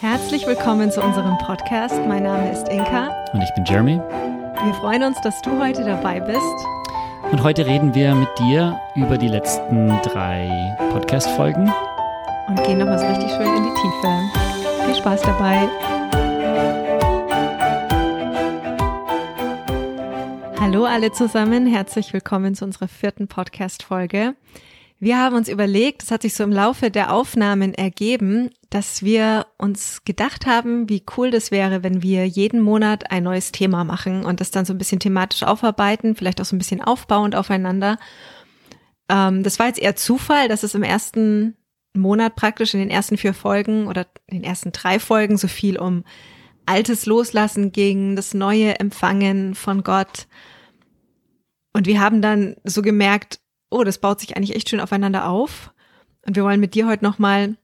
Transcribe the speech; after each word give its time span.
Herzlich 0.00 0.46
willkommen 0.46 0.92
zu 0.92 1.02
unserem 1.02 1.36
Podcast. 1.38 1.96
Mein 2.06 2.22
Name 2.22 2.52
ist 2.52 2.68
Inka. 2.68 3.08
Und 3.32 3.42
ich 3.42 3.52
bin 3.56 3.64
Jeremy. 3.64 3.96
Wir 3.96 4.74
freuen 4.74 5.02
uns, 5.02 5.20
dass 5.22 5.42
du 5.42 5.58
heute 5.58 5.82
dabei 5.82 6.20
bist. 6.20 6.38
Und 7.32 7.42
heute 7.42 7.66
reden 7.66 7.92
wir 7.96 8.14
mit 8.14 8.28
dir 8.38 8.80
über 8.94 9.18
die 9.18 9.26
letzten 9.26 9.88
drei 10.04 10.76
Podcast-Folgen. 10.92 11.72
Und 12.46 12.62
gehen 12.62 12.78
nochmal 12.78 13.00
so 13.00 13.06
richtig 13.06 13.28
schön 13.28 13.56
in 13.56 13.64
die 13.64 13.74
Tiefe. 13.74 14.86
Viel 14.86 14.94
Spaß 14.94 15.22
dabei. 15.22 15.68
Hallo 20.60 20.84
alle 20.84 21.10
zusammen, 21.10 21.66
herzlich 21.66 22.12
willkommen 22.12 22.54
zu 22.54 22.64
unserer 22.64 22.86
vierten 22.86 23.26
Podcast-Folge. 23.26 24.36
Wir 25.00 25.18
haben 25.18 25.36
uns 25.36 25.48
überlegt, 25.48 26.02
es 26.02 26.10
hat 26.10 26.22
sich 26.22 26.34
so 26.34 26.42
im 26.42 26.52
Laufe 26.52 26.90
der 26.90 27.12
Aufnahmen 27.12 27.72
ergeben, 27.72 28.50
dass 28.68 29.04
wir 29.04 29.46
uns 29.56 30.02
gedacht 30.04 30.44
haben, 30.44 30.88
wie 30.88 31.04
cool 31.16 31.30
das 31.30 31.52
wäre, 31.52 31.84
wenn 31.84 32.02
wir 32.02 32.26
jeden 32.26 32.60
Monat 32.60 33.12
ein 33.12 33.22
neues 33.22 33.52
Thema 33.52 33.84
machen 33.84 34.24
und 34.24 34.40
das 34.40 34.50
dann 34.50 34.64
so 34.64 34.74
ein 34.74 34.78
bisschen 34.78 34.98
thematisch 34.98 35.44
aufarbeiten, 35.44 36.16
vielleicht 36.16 36.40
auch 36.40 36.44
so 36.44 36.56
ein 36.56 36.58
bisschen 36.58 36.82
aufbauend 36.82 37.36
aufeinander. 37.36 37.96
Ähm, 39.08 39.44
das 39.44 39.60
war 39.60 39.68
jetzt 39.68 39.78
eher 39.78 39.94
Zufall, 39.94 40.48
dass 40.48 40.64
es 40.64 40.74
im 40.74 40.82
ersten 40.82 41.56
Monat 41.94 42.34
praktisch 42.34 42.74
in 42.74 42.80
den 42.80 42.90
ersten 42.90 43.16
vier 43.16 43.34
Folgen 43.34 43.86
oder 43.86 44.06
in 44.26 44.38
den 44.38 44.44
ersten 44.44 44.72
drei 44.72 44.98
Folgen 44.98 45.38
so 45.38 45.46
viel 45.46 45.78
um 45.78 46.02
Altes 46.66 47.06
loslassen 47.06 47.70
ging, 47.70 48.16
das 48.16 48.34
Neue 48.34 48.80
empfangen 48.80 49.54
von 49.54 49.84
Gott. 49.84 50.26
Und 51.72 51.86
wir 51.86 52.00
haben 52.00 52.20
dann 52.20 52.56
so 52.64 52.82
gemerkt, 52.82 53.38
oh, 53.70 53.84
das 53.84 53.98
baut 53.98 54.20
sich 54.20 54.36
eigentlich 54.36 54.56
echt 54.56 54.68
schön 54.68 54.80
aufeinander 54.80 55.28
auf. 55.28 55.72
Und 56.26 56.36
wir 56.36 56.44
wollen 56.44 56.60
mit 56.60 56.74
dir 56.74 56.86
heute 56.86 57.04
nochmal 57.04 57.56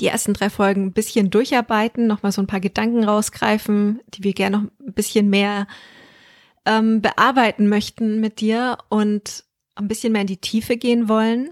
die 0.00 0.06
ersten 0.06 0.34
drei 0.34 0.50
Folgen 0.50 0.86
ein 0.86 0.92
bisschen 0.92 1.30
durcharbeiten, 1.30 2.06
nochmal 2.06 2.32
so 2.32 2.42
ein 2.42 2.46
paar 2.46 2.60
Gedanken 2.60 3.04
rausgreifen, 3.04 4.00
die 4.08 4.24
wir 4.24 4.32
gerne 4.32 4.58
noch 4.58 4.64
ein 4.80 4.92
bisschen 4.94 5.30
mehr 5.30 5.66
ähm, 6.64 7.00
bearbeiten 7.00 7.68
möchten 7.68 8.20
mit 8.20 8.40
dir 8.40 8.78
und 8.88 9.44
ein 9.76 9.88
bisschen 9.88 10.12
mehr 10.12 10.22
in 10.22 10.26
die 10.26 10.40
Tiefe 10.40 10.76
gehen 10.76 11.08
wollen. 11.08 11.50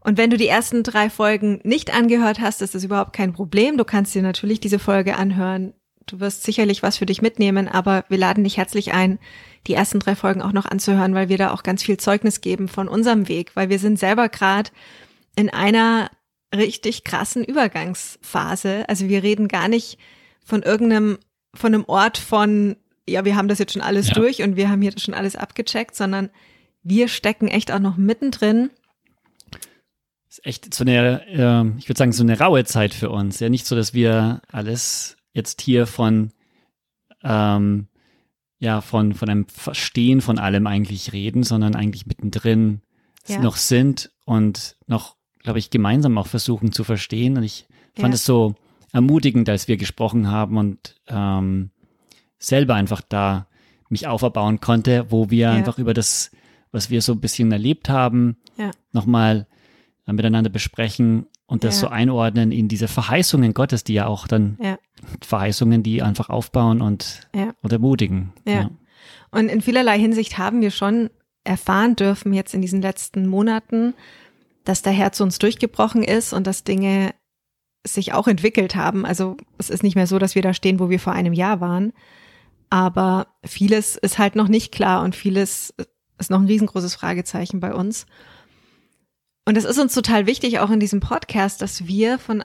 Und 0.00 0.18
wenn 0.18 0.30
du 0.30 0.36
die 0.36 0.48
ersten 0.48 0.82
drei 0.82 1.10
Folgen 1.10 1.60
nicht 1.64 1.94
angehört 1.94 2.40
hast, 2.40 2.62
ist 2.62 2.74
das 2.74 2.84
überhaupt 2.84 3.12
kein 3.12 3.32
Problem. 3.32 3.76
Du 3.76 3.84
kannst 3.84 4.14
dir 4.14 4.22
natürlich 4.22 4.60
diese 4.60 4.78
Folge 4.78 5.16
anhören. 5.16 5.74
Du 6.06 6.20
wirst 6.20 6.44
sicherlich 6.44 6.82
was 6.84 6.98
für 6.98 7.06
dich 7.06 7.20
mitnehmen, 7.20 7.66
aber 7.66 8.04
wir 8.08 8.18
laden 8.18 8.44
dich 8.44 8.56
herzlich 8.56 8.94
ein, 8.94 9.18
die 9.66 9.74
ersten 9.74 9.98
drei 9.98 10.14
Folgen 10.14 10.40
auch 10.40 10.52
noch 10.52 10.66
anzuhören, 10.66 11.14
weil 11.14 11.28
wir 11.28 11.36
da 11.36 11.52
auch 11.52 11.64
ganz 11.64 11.82
viel 11.82 11.96
Zeugnis 11.96 12.40
geben 12.40 12.68
von 12.68 12.86
unserem 12.86 13.28
Weg, 13.28 13.50
weil 13.54 13.70
wir 13.70 13.80
sind 13.80 13.98
selber 13.98 14.28
gerade 14.28 14.70
in 15.34 15.50
einer 15.50 16.08
richtig 16.54 17.02
krassen 17.02 17.44
Übergangsphase. 17.44 18.88
Also 18.88 19.08
wir 19.08 19.24
reden 19.24 19.48
gar 19.48 19.66
nicht 19.66 19.98
von 20.44 20.62
irgendeinem, 20.62 21.18
von 21.54 21.74
einem 21.74 21.84
Ort 21.86 22.18
von, 22.18 22.76
ja, 23.08 23.24
wir 23.24 23.34
haben 23.34 23.48
das 23.48 23.58
jetzt 23.58 23.72
schon 23.72 23.82
alles 23.82 24.08
ja. 24.08 24.14
durch 24.14 24.42
und 24.42 24.56
wir 24.56 24.70
haben 24.70 24.82
hier 24.82 24.92
schon 24.96 25.14
alles 25.14 25.34
abgecheckt, 25.34 25.96
sondern 25.96 26.30
wir 26.84 27.08
stecken 27.08 27.48
echt 27.48 27.72
auch 27.72 27.80
noch 27.80 27.96
mittendrin. 27.96 28.70
Das 29.50 30.38
ist 30.38 30.46
echt 30.46 30.72
so 30.72 30.84
eine, 30.84 31.26
äh, 31.26 31.78
ich 31.78 31.88
würde 31.88 31.98
sagen, 31.98 32.12
so 32.12 32.22
eine 32.22 32.38
raue 32.38 32.64
Zeit 32.64 32.94
für 32.94 33.10
uns. 33.10 33.40
Ja, 33.40 33.48
nicht 33.48 33.66
so, 33.66 33.74
dass 33.74 33.92
wir 33.92 34.40
alles 34.52 35.16
jetzt 35.36 35.60
hier 35.60 35.86
von 35.86 36.32
ähm, 37.22 37.88
ja 38.58 38.80
von, 38.80 39.12
von 39.12 39.28
einem 39.28 39.46
Verstehen 39.48 40.20
von 40.20 40.38
allem 40.38 40.66
eigentlich 40.66 41.12
reden, 41.12 41.42
sondern 41.42 41.74
eigentlich 41.74 42.06
mittendrin 42.06 42.80
ja. 43.26 43.40
noch 43.40 43.56
sind 43.56 44.10
und 44.24 44.76
noch, 44.86 45.16
glaube 45.40 45.58
ich, 45.58 45.70
gemeinsam 45.70 46.16
auch 46.18 46.26
versuchen 46.26 46.72
zu 46.72 46.84
verstehen. 46.84 47.36
Und 47.36 47.42
ich 47.42 47.66
fand 47.94 48.14
es 48.14 48.24
so 48.24 48.54
ermutigend, 48.92 49.48
als 49.48 49.68
wir 49.68 49.76
gesprochen 49.76 50.30
haben 50.30 50.56
und 50.56 50.96
ähm, 51.08 51.70
selber 52.38 52.74
einfach 52.74 53.02
da 53.06 53.46
mich 53.88 54.06
auferbauen 54.06 54.60
konnte, 54.60 55.06
wo 55.10 55.30
wir 55.30 55.48
ja. 55.48 55.52
einfach 55.52 55.78
über 55.78 55.94
das, 55.94 56.30
was 56.72 56.90
wir 56.90 57.02
so 57.02 57.12
ein 57.12 57.20
bisschen 57.20 57.52
erlebt 57.52 57.88
haben, 57.88 58.36
ja. 58.56 58.70
nochmal 58.92 59.46
äh, 60.06 60.12
miteinander 60.12 60.50
besprechen 60.50 61.26
und 61.46 61.62
das 61.62 61.76
ja. 61.76 61.80
so 61.82 61.88
einordnen 61.88 62.52
in 62.52 62.68
diese 62.68 62.88
Verheißungen 62.88 63.54
Gottes, 63.54 63.84
die 63.84 63.94
ja 63.94 64.06
auch 64.06 64.26
dann. 64.26 64.56
Verheißungen, 65.26 65.82
die 65.82 66.02
einfach 66.02 66.30
aufbauen 66.30 66.80
und, 66.80 67.28
ja. 67.34 67.52
und 67.62 67.72
ermutigen. 67.72 68.32
Ja. 68.46 68.70
Und 69.30 69.48
in 69.48 69.60
vielerlei 69.60 69.98
Hinsicht 69.98 70.38
haben 70.38 70.60
wir 70.60 70.70
schon 70.70 71.10
erfahren 71.44 71.96
dürfen 71.96 72.32
jetzt 72.32 72.54
in 72.54 72.62
diesen 72.62 72.82
letzten 72.82 73.26
Monaten, 73.26 73.94
dass 74.64 74.82
der 74.82 74.92
Herz 74.92 75.20
uns 75.20 75.38
durchgebrochen 75.38 76.02
ist 76.02 76.32
und 76.32 76.46
dass 76.46 76.64
Dinge 76.64 77.14
sich 77.86 78.12
auch 78.12 78.26
entwickelt 78.26 78.74
haben. 78.74 79.06
Also 79.06 79.36
es 79.58 79.70
ist 79.70 79.82
nicht 79.82 79.94
mehr 79.94 80.08
so, 80.08 80.18
dass 80.18 80.34
wir 80.34 80.42
da 80.42 80.52
stehen, 80.52 80.80
wo 80.80 80.90
wir 80.90 80.98
vor 80.98 81.12
einem 81.12 81.32
Jahr 81.32 81.60
waren. 81.60 81.92
Aber 82.68 83.28
vieles 83.44 83.96
ist 83.96 84.18
halt 84.18 84.34
noch 84.34 84.48
nicht 84.48 84.72
klar 84.72 85.04
und 85.04 85.14
vieles 85.14 85.72
ist 86.18 86.30
noch 86.30 86.40
ein 86.40 86.46
riesengroßes 86.46 86.96
Fragezeichen 86.96 87.60
bei 87.60 87.72
uns. 87.74 88.06
Und 89.44 89.56
es 89.56 89.64
ist 89.64 89.78
uns 89.78 89.94
total 89.94 90.26
wichtig, 90.26 90.58
auch 90.58 90.70
in 90.70 90.80
diesem 90.80 90.98
Podcast, 90.98 91.62
dass 91.62 91.86
wir 91.86 92.18
von 92.18 92.42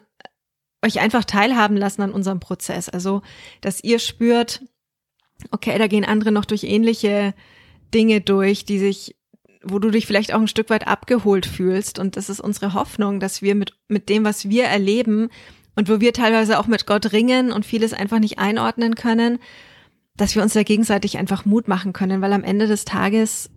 euch 0.84 1.00
einfach 1.00 1.26
teilhaben 1.26 1.78
lassen 1.78 2.02
an 2.02 2.12
unserem 2.12 2.40
Prozess. 2.40 2.90
Also, 2.90 3.22
dass 3.62 3.84
ihr 3.84 4.00
spürt, 4.00 4.64
okay, 5.52 5.78
da 5.78 5.88
gehen 5.88 6.06
andere 6.06 6.32
noch 6.32 6.46
durch 6.46 6.64
ähnliche 6.64 7.34
Dinge 7.94 8.22
durch, 8.22 8.66
die 8.66 8.80
sich, 8.80 9.16
wo 9.64 9.80
du 9.80 9.90
dich 9.92 10.08
vielleicht 10.08 10.34
auch 10.34 10.40
ein 10.40 10.48
Stück 10.48 10.70
weit 10.70 10.88
abgeholt 10.88 11.46
fühlst. 11.46 12.00
Und 12.00 12.18
das 12.18 12.30
ist 12.30 12.40
unsere 12.40 12.74
Hoffnung, 12.74 13.20
dass 13.20 13.42
wir 13.42 13.56
mit, 13.56 13.74
mit 13.88 14.10
dem, 14.10 14.24
was 14.24 14.50
wir 14.50 14.66
erleben 14.66 15.30
und 15.76 15.90
wo 15.90 16.00
wir 16.00 16.14
teilweise 16.14 16.60
auch 16.60 16.68
mit 16.68 16.86
Gott 16.86 17.12
ringen 17.12 17.52
und 17.52 17.66
vieles 17.66 17.94
einfach 17.94 18.20
nicht 18.20 18.40
einordnen 18.40 18.96
können, 18.96 19.40
dass 20.18 20.36
wir 20.36 20.44
uns 20.44 20.54
da 20.54 20.64
gegenseitig 20.64 21.18
einfach 21.18 21.46
Mut 21.46 21.68
machen 21.68 21.94
können, 21.94 22.22
weil 22.22 22.34
am 22.34 22.44
Ende 22.44 22.68
des 22.68 22.86
Tages 22.86 23.50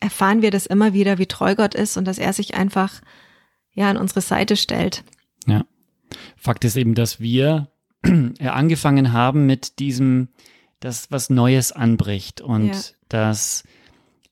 erfahren 0.00 0.42
wir 0.42 0.50
das 0.50 0.66
immer 0.66 0.92
wieder, 0.92 1.18
wie 1.18 1.26
treu 1.26 1.54
Gott 1.54 1.74
ist 1.74 1.96
und 1.96 2.06
dass 2.06 2.18
er 2.18 2.32
sich 2.32 2.54
einfach 2.54 3.00
ja 3.72 3.88
an 3.88 3.96
unsere 3.96 4.20
Seite 4.20 4.56
stellt. 4.56 5.04
Ja. 5.46 5.64
Fakt 6.36 6.64
ist 6.64 6.76
eben, 6.76 6.94
dass 6.94 7.20
wir 7.20 7.68
äh, 8.02 8.46
angefangen 8.46 9.12
haben 9.12 9.46
mit 9.46 9.78
diesem, 9.78 10.28
dass 10.80 11.10
was 11.10 11.30
Neues 11.30 11.72
anbricht 11.72 12.40
und 12.40 12.68
ja. 12.68 12.80
dass 13.08 13.64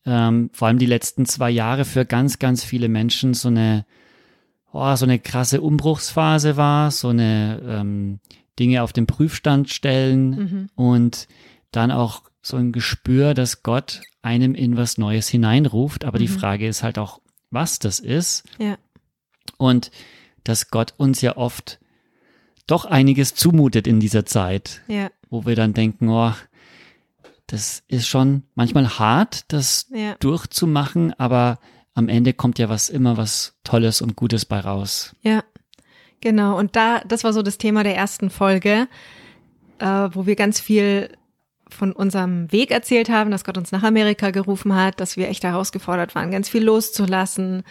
ähm, 0.07 0.51
vor 0.53 0.69
allem 0.69 0.79
die 0.79 0.87
letzten 0.87 1.27
zwei 1.27 1.51
Jahre 1.51 1.85
für 1.85 2.05
ganz, 2.05 2.39
ganz 2.39 2.65
viele 2.65 2.89
Menschen 2.89 3.35
so 3.35 3.49
eine, 3.49 3.85
oh, 4.73 4.95
so 4.97 5.05
eine 5.05 5.19
krasse 5.19 5.61
Umbruchsphase 5.61 6.57
war, 6.57 6.91
so 6.91 7.09
eine 7.09 7.61
ähm, 7.67 8.21
Dinge 8.59 8.83
auf 8.83 8.93
den 8.93 9.07
Prüfstand 9.07 9.71
stellen 9.71 10.31
mhm. 10.31 10.71
und 10.75 11.29
dann 11.71 11.91
auch 11.91 12.23
so 12.43 12.57
ein 12.57 12.73
Gespür, 12.73 13.35
dass 13.35 13.63
Gott 13.63 14.01
einem 14.23 14.55
in 14.55 14.77
was 14.77 14.99
Neues 14.99 15.29
hineinruft. 15.29 16.05
Aber 16.05 16.19
mhm. 16.19 16.23
die 16.23 16.29
Frage 16.29 16.67
ist 16.67 16.83
halt 16.83 16.99
auch, 16.99 17.21
was 17.51 17.79
das 17.79 18.01
ist. 18.01 18.45
Ja. 18.59 18.77
Und 19.57 19.91
dass 20.45 20.71
Gott 20.71 20.95
uns 20.97 21.21
ja 21.21 21.37
oft 21.37 21.78
doch 22.67 22.84
einiges 22.84 23.34
zumutet 23.34 23.87
in 23.87 24.01
dieser 24.01 24.25
Zeit, 24.25 24.83
ja. 24.87 25.11
wo 25.28 25.45
wir 25.45 25.56
dann 25.56 25.75
denken, 25.75 26.09
oh, 26.09 26.33
das 27.47 27.83
ist 27.89 28.06
schon 28.06 28.45
manchmal 28.55 28.99
hart, 28.99 29.53
das 29.53 29.87
ja. 29.93 30.15
durchzumachen, 30.21 31.12
aber 31.19 31.59
am 31.95 32.09
Ende 32.09 32.33
kommt 32.33 32.59
ja 32.59 32.69
was 32.69 32.89
immer 32.89 33.17
was 33.17 33.55
Tolles 33.65 34.01
und 34.01 34.15
Gutes 34.15 34.45
bei 34.45 34.61
raus. 34.61 35.17
Ja, 35.23 35.43
genau. 36.21 36.57
Und 36.57 36.77
da, 36.77 37.01
das 37.01 37.25
war 37.25 37.33
so 37.33 37.43
das 37.43 37.59
Thema 37.59 37.83
der 37.83 37.97
ersten 37.97 38.31
Folge, 38.31 38.87
äh, 39.81 40.09
wo 40.12 40.27
wir 40.27 40.37
ganz 40.37 40.61
viel 40.61 41.11
von 41.69 41.93
unserem 41.93 42.51
Weg 42.53 42.71
erzählt 42.71 43.11
haben, 43.11 43.31
dass 43.31 43.45
Gott 43.45 43.59
uns 43.59 43.72
nach 43.72 43.83
Amerika 43.83 44.31
gerufen 44.31 44.75
hat, 44.75 45.01
dass 45.01 45.17
wir 45.17 45.28
echt 45.28 45.45
herausgefordert 45.45 46.15
waren, 46.15 46.31
ganz 46.31 46.49
viel 46.49 46.65
loszulassen, 46.65 47.65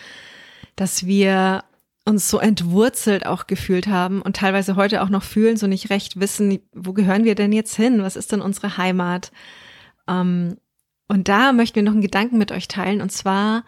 dass 0.76 1.06
wir 1.06 1.64
uns 2.10 2.28
so 2.28 2.40
entwurzelt 2.40 3.26
auch 3.26 3.48
gefühlt 3.48 3.88
haben 3.88 4.22
und 4.22 4.36
teilweise 4.36 4.76
heute 4.76 5.02
auch 5.02 5.10
noch 5.10 5.24
fühlen, 5.24 5.58
so 5.58 5.68
nicht 5.68 5.90
recht 5.90 6.20
wissen, 6.20 6.60
wo 6.74 6.94
gehören 6.94 7.24
wir 7.24 7.36
denn 7.36 7.54
jetzt 7.54 7.76
hin? 7.76 8.02
Was 8.04 8.16
ist 8.16 8.32
denn 8.32 8.42
unsere 8.42 8.78
Heimat? 8.78 9.32
Ähm, 10.08 10.58
und 11.08 11.28
da 11.28 11.54
möchten 11.54 11.76
wir 11.76 11.84
noch 11.84 11.94
einen 11.94 12.02
Gedanken 12.02 12.38
mit 12.38 12.52
euch 12.52 12.68
teilen 12.68 13.02
und 13.02 13.12
zwar 13.12 13.64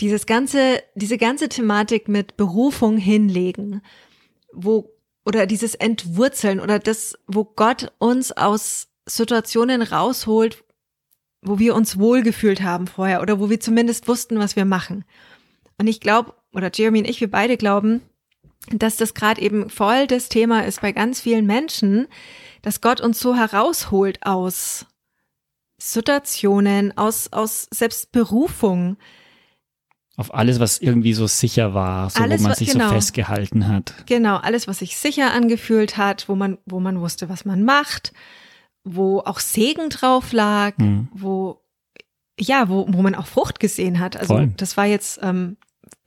dieses 0.00 0.26
ganze, 0.26 0.82
diese 0.94 1.18
ganze 1.18 1.48
Thematik 1.48 2.08
mit 2.08 2.36
Berufung 2.36 2.96
hinlegen, 2.98 3.82
wo 4.52 4.90
oder 5.24 5.46
dieses 5.46 5.74
Entwurzeln 5.74 6.60
oder 6.60 6.78
das, 6.78 7.18
wo 7.26 7.44
Gott 7.44 7.92
uns 7.98 8.30
aus 8.32 8.88
Situationen 9.06 9.82
rausholt, 9.82 10.64
wo 11.42 11.58
wir 11.58 11.74
uns 11.74 11.98
wohlgefühlt 11.98 12.62
haben 12.62 12.86
vorher 12.86 13.22
oder 13.22 13.40
wo 13.40 13.50
wir 13.50 13.58
zumindest 13.58 14.06
wussten, 14.08 14.38
was 14.38 14.54
wir 14.56 14.64
machen. 14.64 15.04
Und 15.78 15.88
ich 15.88 16.00
glaube, 16.00 16.34
oder 16.56 16.70
Jeremy 16.74 17.00
und 17.00 17.08
ich, 17.08 17.20
wir 17.20 17.30
beide 17.30 17.56
glauben, 17.56 18.00
dass 18.70 18.96
das 18.96 19.14
gerade 19.14 19.40
eben 19.40 19.70
voll 19.70 20.06
das 20.06 20.28
Thema 20.28 20.64
ist 20.64 20.80
bei 20.80 20.90
ganz 20.92 21.20
vielen 21.20 21.46
Menschen, 21.46 22.08
dass 22.62 22.80
Gott 22.80 23.00
uns 23.00 23.20
so 23.20 23.36
herausholt 23.36 24.24
aus 24.26 24.86
Situationen, 25.78 26.96
aus, 26.96 27.32
aus 27.32 27.68
Selbstberufung, 27.70 28.96
auf 30.18 30.32
alles, 30.32 30.60
was 30.60 30.78
irgendwie 30.78 31.12
so 31.12 31.26
sicher 31.26 31.74
war, 31.74 32.08
so 32.08 32.22
Alles, 32.22 32.40
wo 32.42 32.48
man 32.48 32.56
sich 32.56 32.70
genau. 32.72 32.88
so 32.88 32.94
festgehalten 32.94 33.68
hat. 33.68 33.92
Genau, 34.06 34.36
alles, 34.38 34.66
was 34.66 34.78
sich 34.78 34.96
sicher 34.96 35.34
angefühlt 35.34 35.98
hat, 35.98 36.26
wo 36.30 36.34
man, 36.34 36.56
wo 36.64 36.80
man 36.80 37.00
wusste, 37.02 37.28
was 37.28 37.44
man 37.44 37.64
macht, 37.64 38.14
wo 38.82 39.20
auch 39.20 39.40
Segen 39.40 39.90
drauf 39.90 40.32
lag, 40.32 40.78
Mhm. 40.78 41.08
wo, 41.12 41.60
ja, 42.40 42.70
wo, 42.70 42.86
wo 42.88 43.02
man 43.02 43.14
auch 43.14 43.26
Frucht 43.26 43.60
gesehen 43.60 43.98
hat. 44.00 44.16
Also 44.16 44.34
Voll. 44.36 44.54
das 44.56 44.78
war 44.78 44.86
jetzt, 44.86 45.20
ähm, 45.22 45.58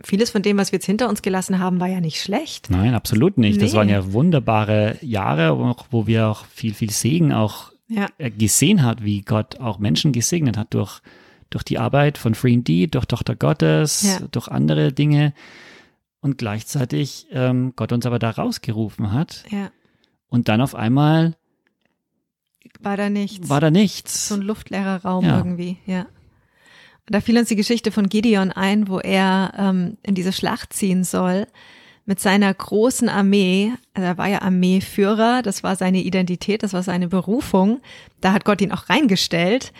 vieles 0.04 0.30
von 0.32 0.42
dem, 0.42 0.58
was 0.58 0.72
wir 0.72 0.78
jetzt 0.78 0.86
hinter 0.86 1.10
uns 1.10 1.22
gelassen 1.22 1.60
haben, 1.60 1.80
war 1.80 1.88
ja 1.88 2.00
nicht 2.02 2.22
schlecht. 2.22 2.70
Nein, 2.70 2.94
absolut 2.94 3.38
nicht. 3.38 3.62
Das 3.62 3.72
Nee. 3.74 3.78
waren 3.78 3.90
ja 3.90 4.14
wunderbare 4.14 4.98
Jahre, 5.02 5.58
wo, 5.92 6.08
wir 6.08 6.28
auch 6.28 6.46
viel, 6.46 6.74
viel 6.74 6.90
Segen 6.92 7.34
auch 7.34 7.72
Ja, 7.88 8.08
äh, 8.18 8.30
gesehen 8.30 8.84
hat, 8.84 9.04
wie 9.04 9.22
Gott 9.22 9.60
auch 9.60 9.80
Menschen 9.80 10.12
gesegnet 10.12 10.58
hat 10.58 10.74
durch, 10.74 11.02
durch 11.50 11.64
die 11.64 11.80
Arbeit 11.80 12.18
von 12.20 12.36
Free 12.36 12.54
Indeed, 12.54 12.94
durch 12.96 13.06
Tochter 13.06 13.36
Gottes, 13.36 14.04
Ja. 14.04 14.20
durch 14.32 14.48
andere 14.48 14.94
Dinge. 14.94 15.34
Und 16.22 16.38
gleichzeitig 16.38 17.28
ähm, 17.32 17.74
Gott 17.76 17.92
uns 17.92 18.06
aber 18.06 18.20
da 18.20 18.30
rausgerufen 18.30 19.12
hat. 19.14 19.44
ja, 19.50 19.72
Und 20.28 20.50
dann 20.50 20.62
auf 20.62 20.76
einmal 20.76 21.36
war 22.82 22.98
da 22.98 23.10
nichts. 23.10 23.50
war 23.50 23.62
da 23.62 23.72
nichts. 23.72 24.28
so 24.28 24.36
ein 24.36 24.42
luftleerer 24.42 25.02
Raum 25.04 25.26
irgendwie, 25.26 25.78
ja. 25.86 26.06
Da 27.10 27.22
fiel 27.22 27.38
uns 27.38 27.50
die 27.50 27.56
Geschichte 27.56 27.92
von 27.92 28.08
Gideon 28.08 28.52
ein, 28.52 28.88
wo 28.88 29.00
er 29.00 29.54
ähm, 29.58 29.98
in 30.04 30.16
diese 30.16 30.34
Schlacht 30.34 30.74
ziehen 30.74 31.04
soll 31.04 31.48
mit 32.10 32.20
seiner 32.20 32.52
großen 32.52 33.08
Armee. 33.08 33.72
Also 33.94 34.08
er 34.08 34.18
war 34.18 34.28
ja 34.28 34.42
Armeeführer, 34.42 35.44
das 35.44 35.64
war 35.64 35.76
seine 35.76 36.00
Identität, 36.00 36.64
das 36.64 36.74
war 36.74 36.82
seine 36.82 37.08
Berufung. 37.08 37.82
Da 38.20 38.34
hat 38.34 38.46
Gott 38.46 38.62
ihn 38.62 38.72
auch 38.72 38.90
reingestellt. 38.90 39.74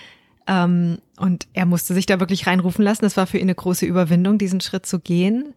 Ähm, 0.48 1.00
und 1.18 1.48
er 1.54 1.66
musste 1.66 1.96
sich 1.96 2.06
da 2.06 2.20
wirklich 2.20 2.46
reinrufen 2.46 2.84
lassen. 2.84 3.04
Das 3.04 3.18
war 3.18 3.26
für 3.26 3.38
ihn 3.38 3.46
eine 3.46 3.56
große 3.56 3.86
Überwindung, 3.86 4.38
diesen 4.38 4.62
Schritt 4.62 4.86
zu 4.86 5.00
gehen. 5.00 5.56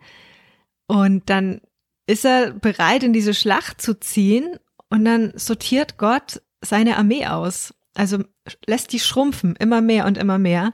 Und 0.87 1.29
dann 1.29 1.61
ist 2.07 2.25
er 2.25 2.53
bereit, 2.53 3.03
in 3.03 3.13
diese 3.13 3.35
Schlacht 3.35 3.83
zu 3.83 3.99
ziehen. 4.01 4.57
Und 4.89 5.05
dann 5.05 5.33
sortiert 5.35 5.99
Gott 5.99 6.41
seine 6.63 6.97
Armee 6.97 7.27
aus. 7.27 7.75
Also 7.95 8.25
lässt 8.67 8.93
die 8.95 8.99
schrumpfen, 8.99 9.57
immer 9.57 9.83
mehr 9.83 10.07
und 10.07 10.17
immer 10.17 10.39
mehr, 10.39 10.73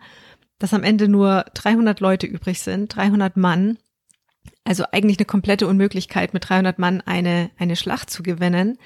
dass 0.58 0.74
am 0.74 0.82
Ende 0.82 1.08
nur 1.08 1.44
300 1.54 2.00
Leute 2.00 2.26
übrig 2.26 2.60
sind, 2.60 2.94
300 2.94 3.36
Mann. 3.36 3.78
Also 4.64 4.84
eigentlich 4.92 5.18
eine 5.18 5.26
komplette 5.26 5.66
Unmöglichkeit, 5.66 6.34
mit 6.34 6.48
300 6.48 6.78
Mann 6.78 7.00
eine, 7.00 7.50
eine 7.58 7.76
Schlacht 7.76 8.10
zu 8.10 8.22
gewinnen. 8.22 8.78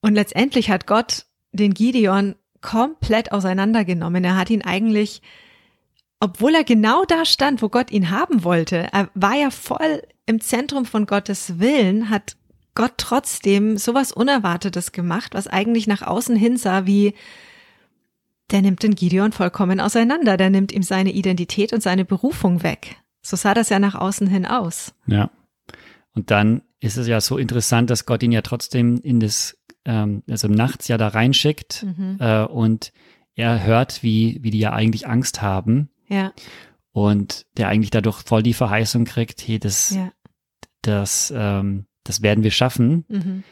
Und 0.00 0.14
letztendlich 0.14 0.70
hat 0.70 0.86
Gott 0.86 1.26
den 1.52 1.74
Gideon 1.74 2.36
komplett 2.60 3.32
auseinandergenommen. 3.32 4.24
Er 4.24 4.36
hat 4.36 4.50
ihn 4.50 4.62
eigentlich, 4.62 5.22
obwohl 6.20 6.54
er 6.54 6.64
genau 6.64 7.04
da 7.04 7.24
stand, 7.24 7.62
wo 7.62 7.68
Gott 7.68 7.90
ihn 7.90 8.10
haben 8.10 8.44
wollte, 8.44 8.88
er 8.92 9.10
war 9.14 9.34
ja 9.34 9.50
voll 9.50 10.02
im 10.26 10.40
Zentrum 10.40 10.84
von 10.84 11.06
Gottes 11.06 11.58
Willen, 11.58 12.10
hat 12.10 12.36
Gott 12.74 12.94
trotzdem 12.96 13.76
sowas 13.76 14.12
Unerwartetes 14.12 14.92
gemacht, 14.92 15.34
was 15.34 15.48
eigentlich 15.48 15.86
nach 15.86 16.02
außen 16.02 16.36
hin 16.36 16.56
sah 16.56 16.86
wie, 16.86 17.14
der 18.50 18.62
nimmt 18.62 18.82
den 18.82 18.94
Gideon 18.94 19.32
vollkommen 19.32 19.80
auseinander, 19.80 20.36
der 20.36 20.50
nimmt 20.50 20.72
ihm 20.72 20.82
seine 20.82 21.12
Identität 21.12 21.72
und 21.72 21.82
seine 21.82 22.04
Berufung 22.04 22.62
weg. 22.62 22.96
So 23.22 23.36
sah 23.36 23.54
das 23.54 23.68
ja 23.68 23.78
nach 23.78 23.94
außen 23.94 24.26
hin 24.26 24.46
aus. 24.46 24.94
Ja. 25.06 25.30
Und 26.14 26.30
dann 26.30 26.62
ist 26.80 26.96
es 26.96 27.06
ja 27.06 27.20
so 27.20 27.38
interessant, 27.38 27.90
dass 27.90 28.06
Gott 28.06 28.22
ihn 28.22 28.32
ja 28.32 28.42
trotzdem 28.42 28.98
in 29.02 29.20
das, 29.20 29.56
ähm, 29.84 30.22
also 30.28 30.48
nachts 30.48 30.88
ja 30.88 30.96
da 30.98 31.08
reinschickt 31.08 31.84
Mhm. 31.84 32.16
äh, 32.18 32.44
und 32.44 32.92
er 33.34 33.62
hört, 33.64 34.02
wie, 34.02 34.38
wie 34.42 34.50
die 34.50 34.58
ja 34.58 34.72
eigentlich 34.72 35.06
Angst 35.06 35.40
haben 35.42 35.90
Ja, 36.08 36.32
und 36.92 37.46
der 37.56 37.68
eigentlich 37.68 37.90
dadurch 37.90 38.22
voll 38.22 38.42
die 38.42 38.54
Verheißung 38.54 39.04
kriegt, 39.04 39.46
hey, 39.46 39.58
das, 39.58 39.90
ja. 39.90 40.12
das, 40.82 41.32
ähm, 41.36 41.86
das 42.04 42.22
werden 42.22 42.42
wir 42.42 42.50
schaffen. 42.50 43.04
Mhm. 43.08 43.44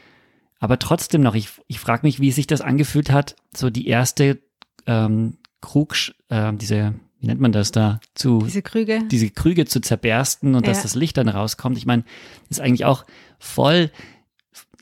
Aber 0.59 0.77
trotzdem 0.79 1.21
noch, 1.21 1.35
ich, 1.35 1.49
ich 1.67 1.79
frage 1.79 2.05
mich, 2.05 2.19
wie 2.19 2.31
sich 2.31 2.47
das 2.47 2.59
angefühlt 2.61 3.11
hat, 3.11 3.35
so 3.55 3.69
die 3.69 3.87
erste 3.87 4.41
ähm, 4.89 5.37
Krug, 5.61 5.95
ähm, 6.29 6.57
diese, 6.57 6.93
wie 7.19 7.27
nennt 7.27 7.41
man 7.41 7.51
das 7.51 7.71
da, 7.71 7.99
zu 8.15 8.39
Diese 8.39 8.61
Krüge. 8.61 9.01
diese 9.11 9.29
Krüge 9.29 9.65
zu 9.65 9.81
zerbersten 9.81 10.55
und 10.55 10.65
dass 10.67 10.77
Ja. 10.77 10.83
das 10.83 10.95
Licht 10.95 11.17
dann 11.17 11.29
rauskommt. 11.29 11.77
Ich 11.77 11.85
meine, 11.85 12.03
ist 12.49 12.61
eigentlich 12.61 12.85
auch 12.85 13.05
voll, 13.37 13.91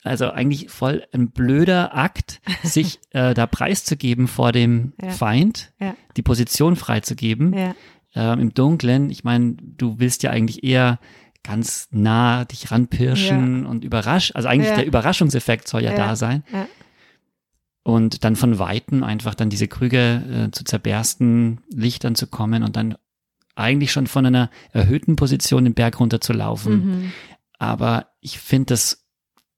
also 0.04 0.30
eigentlich 0.32 0.70
voll 0.70 1.04
ein 1.14 1.32
blöder 1.32 1.96
Akt, 1.96 2.42
sich 2.64 3.00
äh, 3.12 3.34
da 3.34 3.48
preiszugeben 3.48 4.28
vor 4.28 4.52
dem 4.52 4.94
Ja. 5.02 5.10
Feind, 5.10 5.72
Ja. 5.80 5.96
die 6.16 6.22
Position 6.22 6.76
freizugeben 6.76 7.54
Ja, 7.54 7.76
ähm, 8.16 8.40
im 8.40 8.54
Dunklen. 8.54 9.10
Ich 9.10 9.24
meine, 9.24 9.56
du 9.60 10.00
willst 10.00 10.24
ja 10.24 10.32
eigentlich 10.32 10.64
eher 10.64 11.00
ganz 11.44 11.88
nah 11.92 12.46
dich 12.46 12.72
ranpirschen 12.72 13.66
und 13.66 13.84
überrasch, 13.84 14.32
also 14.36 14.48
eigentlich 14.48 14.70
Ja. 14.70 14.76
der 14.78 14.86
Überraschungseffekt 14.86 15.68
soll 15.68 15.84
ja, 15.84 15.92
Ja. 15.92 15.98
da 15.98 16.16
sein. 16.16 16.44
Ja, 17.88 17.94
Und 17.94 18.24
dann 18.24 18.36
von 18.36 18.60
Weitem 18.60 19.04
einfach 19.04 19.36
dann 19.36 19.50
diese 19.50 19.68
Krüge 19.68 20.48
äh, 20.48 20.52
zu 20.52 20.64
zerbersten, 20.64 21.62
Lichtern 21.74 22.16
zu 22.16 22.28
kommen 22.28 22.64
und 22.64 22.76
dann 22.76 22.98
eigentlich 23.56 23.92
schon 23.92 24.08
von 24.08 24.26
einer 24.26 24.50
erhöhten 24.72 25.16
Position 25.16 25.64
den 25.64 25.74
Berg 25.74 26.00
runter 26.00 26.22
zu 26.22 26.34
laufen. 26.34 26.74
mhm. 26.86 27.12
Aber 27.60 28.08
ich 28.22 28.38
finde 28.40 28.68
das 28.74 29.08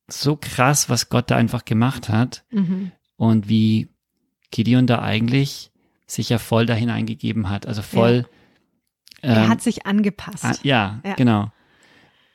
so 0.08 0.38
krass, 0.38 0.90
was 0.90 1.10
Gott 1.10 1.30
da 1.32 1.36
einfach 1.36 1.66
gemacht 1.66 2.08
hat 2.10 2.46
Mhm. 2.52 2.92
und 3.18 3.50
wie 3.50 3.90
Gideon 4.52 4.88
da 4.88 5.02
eigentlich 5.02 5.72
sich 6.08 6.30
ja 6.30 6.40
voll 6.40 6.66
da 6.66 6.74
hineingegeben 6.74 7.50
hat. 7.50 7.68
Also 7.68 7.82
voll. 7.84 8.26
Er 9.22 9.44
ähm, 9.44 9.50
hat 9.50 9.62
sich 9.62 9.86
angepasst. 9.86 10.44
Ah, 10.46 10.56
ja, 10.64 11.02
Ja. 11.06 11.14
genau. 11.16 11.52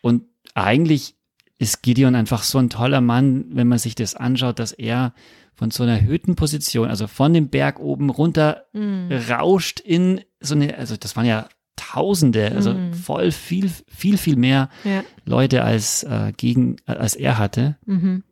Und 0.03 0.25
eigentlich 0.55 1.17
ist 1.59 1.83
Gideon 1.83 2.15
einfach 2.15 2.43
so 2.43 2.59
ein 2.59 2.69
toller 2.71 3.01
Mann, 3.01 3.47
wenn 3.57 3.67
man 3.69 3.79
sich 3.79 3.95
das 3.95 4.15
anschaut, 4.15 4.59
dass 4.59 4.73
er 4.73 5.15
von 5.55 5.71
so 5.71 5.83
einer 5.85 5.93
erhöhten 6.01 6.35
Position, 6.37 6.89
also 6.89 7.07
von 7.07 7.33
dem 7.33 7.49
Berg 7.49 7.79
oben 7.81 8.11
runter 8.11 8.65
Mhm. 8.73 9.11
rauscht 9.31 9.81
in 9.81 10.21
so 10.41 10.55
eine, 10.55 10.77
also 10.79 10.97
das 10.97 11.17
waren 11.17 11.27
ja 11.27 11.49
Tausende, 11.77 12.53
also 12.53 12.73
Mhm. 12.73 12.95
voll 12.95 13.33
viel, 13.33 13.69
viel, 13.89 14.17
viel 14.17 14.37
mehr 14.37 14.69
Ja. 14.85 15.03
Leute 15.25 15.65
als 15.65 16.05
äh, 16.05 16.33
gegen, 16.37 16.77
als 16.87 17.17
er 17.17 17.37
hatte. 17.37 17.77
Mhm. 17.85 18.23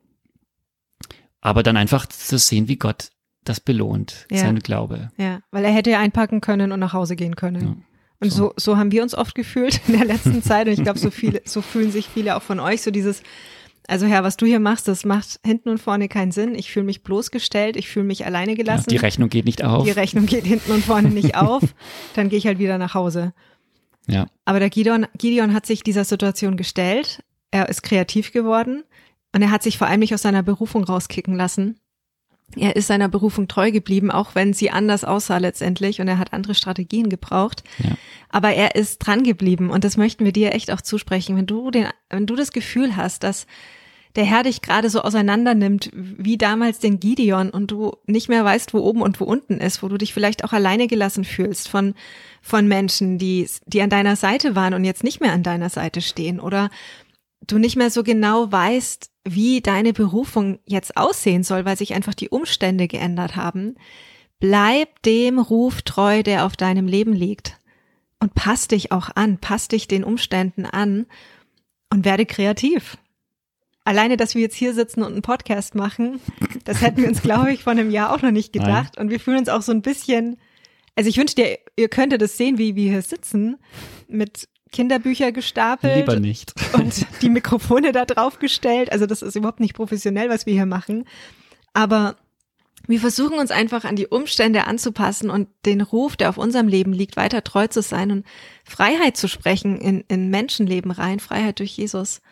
Aber 1.41 1.63
dann 1.63 1.77
einfach 1.77 2.07
zu 2.07 2.39
sehen, 2.39 2.69
wie 2.69 2.77
Gott 2.77 3.11
das 3.45 3.59
belohnt, 3.61 4.27
Ja. 4.31 4.39
sein 4.39 4.61
Glaube. 4.61 5.11
Ja, 5.17 5.41
weil 5.51 5.65
er 5.65 5.73
hätte 5.73 5.91
ja 5.91 5.99
einpacken 5.99 6.41
können 6.41 6.71
und 6.71 6.79
nach 6.79 6.93
Hause 6.93 7.17
gehen 7.17 7.35
können. 7.35 7.63
Ja. 7.63 7.77
Und 8.21 8.31
So. 8.31 8.37
so, 8.37 8.53
so 8.57 8.77
haben 8.77 8.93
wir 8.93 9.03
uns 9.03 9.15
oft 9.17 9.35
gefühlt 9.35 9.81
in 9.89 9.95
der 9.99 10.05
letzten 10.07 10.41
Zeit. 10.43 10.69
Und 10.69 10.75
ich 10.75 10.83
glaube, 10.85 11.01
so 11.01 11.11
viele, 11.11 11.43
so 11.45 11.61
fühlen 11.63 11.91
sich 11.91 12.07
viele 12.09 12.37
auch 12.37 12.43
von 12.43 12.61
euch. 12.61 12.83
So 12.83 12.93
dieses, 12.93 13.23
also 13.89 14.07
Herr, 14.07 14.23
was 14.25 14.37
du 14.37 14.47
hier 14.47 14.61
machst, 14.61 14.89
das 14.89 15.05
macht 15.05 15.41
hinten 15.45 15.69
und 15.69 15.79
vorne 15.79 16.09
keinen 16.09 16.33
Sinn. 16.33 16.55
Ich 16.55 16.71
fühle 16.73 16.87
mich 16.87 17.03
bloßgestellt, 17.03 17.77
ich 17.77 17.89
fühle 17.89 18.05
mich 18.07 18.25
alleine 18.27 18.53
Ja, 18.53 18.57
gelassen. 18.57 18.91
die 18.91 18.97
Rechnung 18.97 19.29
geht 19.29 19.45
nicht 19.45 19.65
auf. 19.65 19.85
Die 19.85 19.91
Rechnung 19.91 20.27
geht 20.27 20.45
hinten 20.45 20.73
und 20.73 20.85
vorne 20.85 21.09
nicht 21.11 21.37
auf. 21.37 21.63
Dann 22.15 22.29
gehe 22.29 22.39
ich 22.39 22.47
halt 22.47 22.59
wieder 22.59 22.79
nach 22.79 22.95
Hause. 22.95 23.33
Ja. 24.09 24.27
Aber 24.45 24.59
der 24.61 24.71
Gideon, 24.71 25.07
Gideon 25.19 25.53
hat 25.55 25.67
sich 25.67 25.83
dieser 25.83 26.05
Situation 26.05 26.57
gestellt. 26.57 27.23
Er 27.51 27.69
ist 27.69 27.83
kreativ 27.83 28.33
geworden 28.33 28.83
und 29.35 29.43
er 29.43 29.51
hat 29.51 29.63
sich 29.63 29.79
vor 29.79 29.87
allem 29.87 30.01
nicht 30.01 30.15
aus 30.15 30.23
seiner 30.23 30.43
Berufung 30.43 30.85
rauskicken 30.85 31.35
lassen. 31.35 31.79
Er 32.57 32.77
ist 32.77 32.87
seiner 32.87 33.09
Berufung 33.09 33.49
treu 33.49 33.71
geblieben, 33.71 34.11
auch 34.11 34.35
wenn 34.35 34.53
sie 34.53 34.71
anders 34.71 35.05
aussah 35.05 35.39
letztendlich 35.39 36.01
und 36.01 36.09
er 36.09 36.19
hat 36.19 36.33
andere 36.33 36.55
Strategien 36.55 37.09
gebraucht. 37.09 37.65
Ja. 37.79 37.97
Aber 38.29 38.53
er 38.53 38.75
ist 38.75 38.99
dran 38.99 39.23
geblieben 39.23 39.71
und 39.71 39.85
das 39.85 39.97
möchten 39.97 40.25
wir 40.25 40.33
dir 40.33 40.53
echt 40.53 40.71
auch 40.71 40.81
zusprechen. 40.81 41.37
Wenn 41.37 41.47
du 41.47 41.71
den, 41.71 41.87
wenn 42.11 42.27
du 42.27 42.37
das 42.37 42.53
Gefühl 42.53 42.97
hast, 42.97 43.23
dass 43.23 43.47
der 44.17 44.25
Herr 44.25 44.43
dich 44.43 44.61
gerade 44.61 44.91
so 44.91 45.01
auseinander 45.01 45.55
nimmt, 45.55 45.91
wie 45.95 46.37
damals 46.37 46.79
den 46.79 47.01
Gideon 47.01 47.49
und 47.51 47.71
du 47.71 47.97
nicht 48.07 48.29
mehr 48.29 48.45
weißt, 48.45 48.75
wo 48.75 48.81
oben 48.81 49.01
und 49.01 49.19
wo 49.21 49.25
unten 49.25 49.59
ist, 49.59 49.83
wo 49.83 49.89
du 49.89 49.97
dich 49.97 50.13
vielleicht 50.13 50.45
auch 50.45 50.53
alleine 50.53 50.87
gelassen 50.87 51.25
fühlst 51.25 51.69
von, 51.69 51.95
von 52.43 52.69
Menschen, 52.69 53.17
die, 53.17 53.49
die 53.67 53.81
an 53.81 53.89
deiner 53.89 54.17
Seite 54.17 54.55
waren 54.55 54.75
und 54.75 54.85
jetzt 54.85 55.03
nicht 55.03 55.21
mehr 55.21 55.33
an 55.33 55.43
deiner 55.43 55.71
Seite 55.71 56.03
stehen 56.03 56.41
oder 56.41 56.69
du 57.47 57.59
nicht 57.59 57.77
mehr 57.77 57.91
so 57.91 58.03
genau 58.03 58.51
weißt, 58.51 59.11
wie 59.25 59.61
deine 59.61 59.93
Berufung 59.93 60.59
jetzt 60.67 60.97
aussehen 60.97 61.45
soll, 61.45 61.65
weil 61.65 61.77
sich 61.77 61.95
einfach 61.95 62.15
die 62.15 62.29
Umstände 62.29 62.89
geändert 62.89 63.37
haben. 63.37 63.77
Bleib 64.41 65.03
dem 65.03 65.39
Ruf 65.39 65.83
treu, 65.83 66.23
der 66.23 66.45
auf 66.45 66.57
deinem 66.57 66.87
Leben 66.87 67.13
liegt. 67.13 67.59
Und 68.19 68.35
pass 68.35 68.69
dich 68.69 68.93
auch 68.93 69.11
an, 69.15 69.39
pass 69.39 69.69
dich 69.69 69.89
den 69.89 70.05
Umständen 70.05 70.65
an 70.65 71.07
und 71.91 72.05
werde 72.05 72.27
kreativ. 72.27 72.97
Alleine, 73.85 74.17
dass 74.17 74.35
wir 74.35 74.43
jetzt 74.43 74.55
hier 74.55 74.75
sitzen 74.75 75.03
und 75.03 75.13
einen 75.13 75.23
Podcast 75.23 75.75
machen, 75.75 76.21
das 76.65 76.83
hätten 76.83 77.03
wir 77.03 77.09
uns, 77.09 77.23
glaube 77.23 77.53
ich, 77.53 77.65
vor 77.65 77.73
einem 77.73 77.91
Jahr 77.91 78.13
auch 78.13 78.23
noch 78.23 78.31
nicht 78.31 78.53
gedacht. 78.53 78.97
Und 78.97 79.11
wir 79.11 79.19
fühlen 79.19 79.39
uns 79.39 79.49
auch 79.49 79.63
so 79.63 79.73
ein 79.73 79.83
bisschen, 79.83 80.39
also 80.95 81.09
ich 81.09 81.17
wünschte, 81.17 81.43
ihr, 81.43 81.59
ihr 81.77 81.89
könntet 81.89 82.23
es 82.23 82.37
sehen, 82.37 82.59
wie 82.59 82.77
wir 82.77 82.91
hier 82.91 83.03
sitzen, 83.03 83.59
mit 84.07 84.49
Kinderbücher 84.73 85.33
gestapelt 85.33 85.97
Lieber 85.97 86.19
nicht. 86.19 86.55
und 86.73 87.07
die 87.23 87.29
Mikrofone 87.29 87.93
da 87.93 88.05
drauf 88.05 88.39
gestellt. 88.39 88.91
Also 88.91 89.07
das 89.07 89.23
ist 89.23 89.37
überhaupt 89.37 89.61
nicht 89.61 89.75
professionell, 89.75 90.29
was 90.29 90.47
wir 90.47 90.55
hier 90.55 90.67
machen. 90.67 91.05
Aber 91.75 92.17
Wir 92.89 93.01
versuchen 93.01 93.39
uns 93.39 93.51
einfach 93.51 93.85
an 93.85 93.95
die 93.95 94.09
Umstände 94.09 94.67
anzupassen 94.67 95.31
und 95.31 95.49
den 95.65 95.81
Ruf, 95.81 96.17
der 96.17 96.29
auf 96.29 96.39
unserem 96.39 96.67
Leben 96.67 96.93
liegt, 96.93 97.17
weiter 97.17 97.45
treu 97.45 97.69
zu 97.69 97.81
sein 97.81 98.11
und 98.11 98.27
Freiheit 98.65 99.17
zu 99.17 99.29
sprechen 99.29 99.81
in, 99.81 100.03
in 100.09 100.31
Menschenleben 100.31 100.91
rein, 100.91 101.21
Freiheit 101.21 101.61
durch 101.61 101.77
Jesus. 101.77 102.23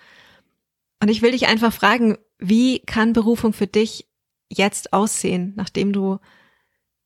Und 1.00 1.09
ich 1.09 1.23
will 1.23 1.32
dich 1.32 1.47
einfach 1.47 1.73
fragen, 1.73 2.18
wie 2.38 2.80
kann 2.80 3.12
Berufung 3.12 3.52
für 3.52 3.66
dich 3.68 4.09
jetzt 4.49 4.92
aussehen, 4.92 5.52
nachdem 5.56 5.92
du 5.92 6.18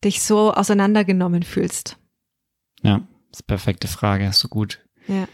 dich 0.03 0.23
so 0.23 0.53
auseinandergenommen 0.53 1.43
fühlst? 1.43 1.99
Ja, 2.83 3.07
das 3.31 3.41
ist 3.41 3.49
eine 3.49 3.57
perfekte 3.59 3.89
Frage, 3.89 4.33
so 4.33 4.49
gut. 4.49 4.84
Ja. 5.09 5.27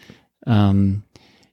Ähm, 0.46 1.02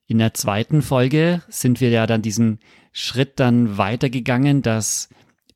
in 0.08 0.18
der 0.20 0.34
zweiten 0.34 0.82
Folge 0.82 1.42
sind 1.50 1.82
wir 1.82 1.90
ja 1.90 2.08
dann 2.08 2.22
diesen 2.22 2.60
Schritt 2.94 3.40
dann 3.40 3.78
weitergegangen, 3.78 4.62
dass 4.62 5.10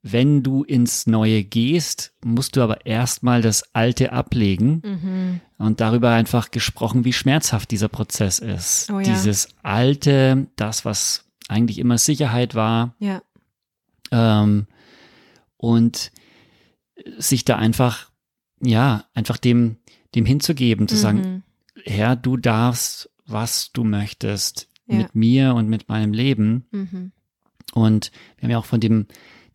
wenn 0.03 0.41
du 0.43 0.63
ins 0.63 1.05
Neue 1.07 1.43
gehst, 1.43 2.13
musst 2.25 2.55
du 2.55 2.61
aber 2.61 2.85
erstmal 2.87 3.41
das 3.43 3.73
Alte 3.73 4.11
ablegen 4.11 4.81
Mhm. 4.83 5.41
und 5.59 5.79
darüber 5.79 6.09
einfach 6.11 6.49
gesprochen, 6.51 7.05
wie 7.05 7.13
schmerzhaft 7.13 7.69
dieser 7.71 7.87
Prozess 7.87 8.39
ist. 8.39 8.89
Oh 8.91 8.99
ja. 8.99 9.03
Dieses 9.05 9.49
Alte, 9.61 10.47
das, 10.55 10.85
was 10.85 11.25
eigentlich 11.47 11.77
immer 11.77 11.97
Sicherheit 11.99 12.55
war, 12.55 12.95
Ja. 12.99 13.21
ähm, 14.11 14.65
und 15.57 16.11
sich 17.17 17.45
da 17.45 17.57
einfach, 17.57 18.09
ja, 18.61 19.05
einfach 19.13 19.37
dem, 19.37 19.77
dem 20.15 20.25
hinzugeben, 20.25 20.87
zu 20.87 20.95
sagen, 20.97 21.17
Mhm. 21.19 21.43
Herr, 21.85 22.15
du 22.15 22.37
darfst, 22.37 23.09
was 23.25 23.71
du 23.71 23.83
möchtest 23.83 24.67
Ja. 24.87 24.97
mit 24.97 25.15
mir 25.15 25.53
und 25.55 25.69
mit 25.69 25.87
meinem 25.89 26.13
Leben. 26.13 26.65
Mhm. 26.71 27.11
Und 27.73 28.11
wir 28.37 28.43
haben 28.43 28.51
ja 28.51 28.57
auch 28.57 28.65
von 28.65 28.79
dem, 28.79 29.05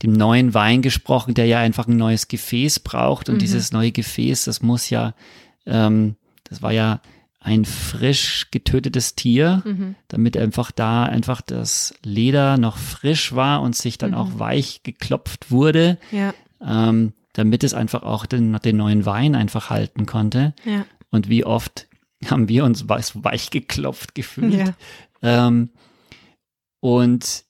dem 0.03 0.13
neuen 0.13 0.55
Wein 0.55 0.83
gesprochen, 0.83 1.35
der 1.35 1.47
ja 1.47 1.59
einfach 1.59 1.87
ein 1.87 1.97
neues 1.97 2.29
Gefäß 2.29 2.81
braucht. 2.81 3.29
Und 3.29 3.37
Mhm. 3.37 3.41
dieses 3.41 3.73
neue 3.73 3.93
Gefäß, 3.93 4.45
das 4.45 4.63
muss 4.63 4.89
ja, 4.91 5.15
ähm, 5.67 6.17
das 6.45 6.63
war 6.63 6.73
ja 6.73 7.01
ein 7.41 7.65
frisch 7.65 8.49
getötetes 8.51 9.15
Tier, 9.15 9.63
Mhm. 9.65 9.95
damit 10.09 10.37
einfach 10.37 10.71
da 10.73 11.05
einfach 11.05 11.41
das 11.41 11.95
Leder 12.03 12.59
noch 12.59 12.77
frisch 12.77 13.35
war 13.35 13.63
und 13.63 13.77
sich 13.77 13.99
dann 13.99 14.11
Mhm. 14.13 14.17
auch 14.17 14.39
weich 14.39 14.83
geklopft 14.83 15.51
wurde, 15.51 15.99
Ja. 16.11 16.35
ähm, 16.61 17.13
damit 17.35 17.63
es 17.65 17.75
einfach 17.75 18.03
auch 18.03 18.27
den, 18.27 18.55
den 18.65 18.77
neuen 18.79 19.05
Wein 19.07 19.35
einfach 19.35 19.69
halten 19.71 20.07
konnte. 20.07 20.55
Ja. 20.65 20.87
Und 21.11 21.29
wie 21.29 21.45
oft 21.45 21.87
haben 22.31 22.49
wir 22.49 22.65
uns 22.65 22.85
weiß- 22.85 23.23
weich 23.25 23.51
geklopft 23.51 24.15
gefühlt. 24.15 24.55
Ja. 24.55 24.75
Ähm, 25.23 25.71
und 26.81 27.45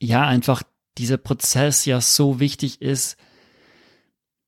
ja, 0.00 0.26
einfach 0.26 0.62
dieser 0.98 1.16
Prozess 1.16 1.84
ja 1.86 2.00
so 2.00 2.40
wichtig 2.40 2.80
ist, 2.82 3.16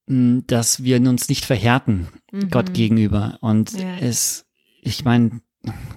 mh, 0.07 0.43
dass 0.47 0.83
wir 0.85 0.97
uns 0.99 1.29
nicht 1.29 1.45
verhärten 1.45 2.09
Mhm. 2.33 2.51
Gott 2.51 2.75
gegenüber. 2.75 3.39
Und 3.41 3.73
Ja. 3.73 3.97
es, 3.99 4.47
ich 4.83 5.05
meine, 5.05 5.41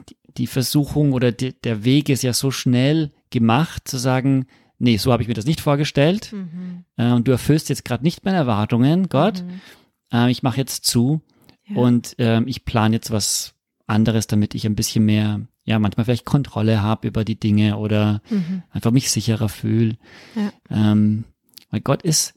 die, 0.09 0.17
die 0.37 0.47
Versuchung 0.47 1.11
oder 1.13 1.31
die, 1.31 1.59
der 1.61 1.83
Weg 1.83 2.09
ist 2.09 2.23
ja 2.23 2.33
so 2.33 2.51
schnell 2.51 3.11
gemacht, 3.29 3.87
zu 3.87 3.97
sagen, 3.97 4.47
nee, 4.77 4.97
so 4.97 5.11
habe 5.11 5.21
ich 5.21 5.27
mir 5.27 5.33
das 5.35 5.45
nicht 5.45 5.59
vorgestellt. 5.61 6.31
Mhm. 6.31 6.85
Äh, 6.97 7.11
und 7.11 7.27
du 7.27 7.31
erfüllst 7.31 7.69
jetzt 7.69 7.83
gerade 7.85 8.03
nicht 8.03 8.23
meine 8.25 8.37
Erwartungen, 8.37 9.09
Gott. 9.09 9.43
Mhm. 9.43 9.61
Äh, 10.13 10.31
ich 10.31 10.41
mache 10.43 10.57
jetzt 10.57 10.85
zu 10.85 11.21
Ja. 11.69 11.77
und 11.77 12.15
ähm, 12.17 12.47
ich 12.47 12.65
plane 12.65 12.95
jetzt 12.95 13.11
was 13.11 13.53
anderes, 13.87 14.27
damit 14.27 14.53
ich 14.55 14.65
ein 14.65 14.75
bisschen 14.75 15.05
mehr, 15.05 15.41
ja, 15.63 15.79
manchmal 15.79 16.05
vielleicht 16.05 16.25
Kontrolle 16.25 16.81
habe 16.81 17.07
über 17.07 17.23
die 17.25 17.39
Dinge 17.39 17.77
oder 17.77 18.21
Mhm. 18.29 18.63
einfach 18.71 18.91
mich 18.91 19.09
sicherer 19.11 19.49
fühle. 19.49 19.97
Ja. 20.35 20.51
Ähm, 20.69 21.25
weil 21.71 21.81
Gott 21.81 22.01
ist, 22.03 22.33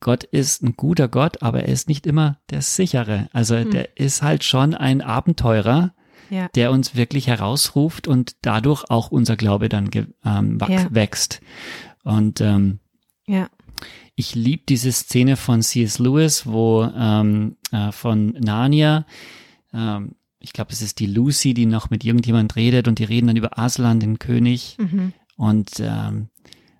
Gott 0.00 0.24
ist 0.24 0.62
ein 0.62 0.74
guter 0.76 1.08
Gott, 1.08 1.42
aber 1.42 1.62
er 1.64 1.68
ist 1.72 1.88
nicht 1.88 2.06
immer 2.06 2.38
der 2.50 2.60
sichere. 2.62 3.28
Also 3.32 3.56
Hm. 3.56 3.70
der 3.70 3.96
ist 3.98 4.20
halt 4.22 4.42
schon 4.44 4.74
ein 4.74 5.00
Abenteurer, 5.00 5.94
Ja. 6.30 6.48
der 6.54 6.72
uns 6.72 6.94
wirklich 6.96 7.26
herausruft 7.28 8.08
und 8.08 8.36
dadurch 8.42 8.84
auch 8.90 9.10
unser 9.12 9.36
Glaube 9.36 9.68
dann 9.68 9.90
ähm, 10.24 10.58
Ja. 10.68 10.86
wächst. 10.90 11.40
Und 12.04 12.40
ähm, 12.40 12.80
Ja. 13.26 13.48
ich 14.16 14.34
liebe 14.34 14.64
diese 14.68 14.90
Szene 14.92 15.36
von 15.36 15.62
C.S. 15.62 15.98
Lewis, 15.98 16.46
wo 16.46 16.82
ähm, 16.96 17.56
äh, 17.72 17.90
von 17.92 18.28
Narnia, 18.38 19.04
ähm, 19.74 20.14
ich 20.38 20.52
glaube, 20.52 20.72
es 20.72 20.82
ist 20.82 20.98
die 20.98 21.06
Lucy, 21.06 21.54
die 21.54 21.66
noch 21.66 21.90
mit 21.90 22.04
irgendjemand 22.04 22.56
redet 22.56 22.88
und 22.88 22.98
die 22.98 23.04
reden 23.04 23.28
dann 23.28 23.36
über 23.36 23.58
Aslan, 23.58 24.00
den 24.00 24.18
König, 24.18 24.76
Mhm. 24.78 25.12
und 25.36 25.70
ähm, 25.80 26.28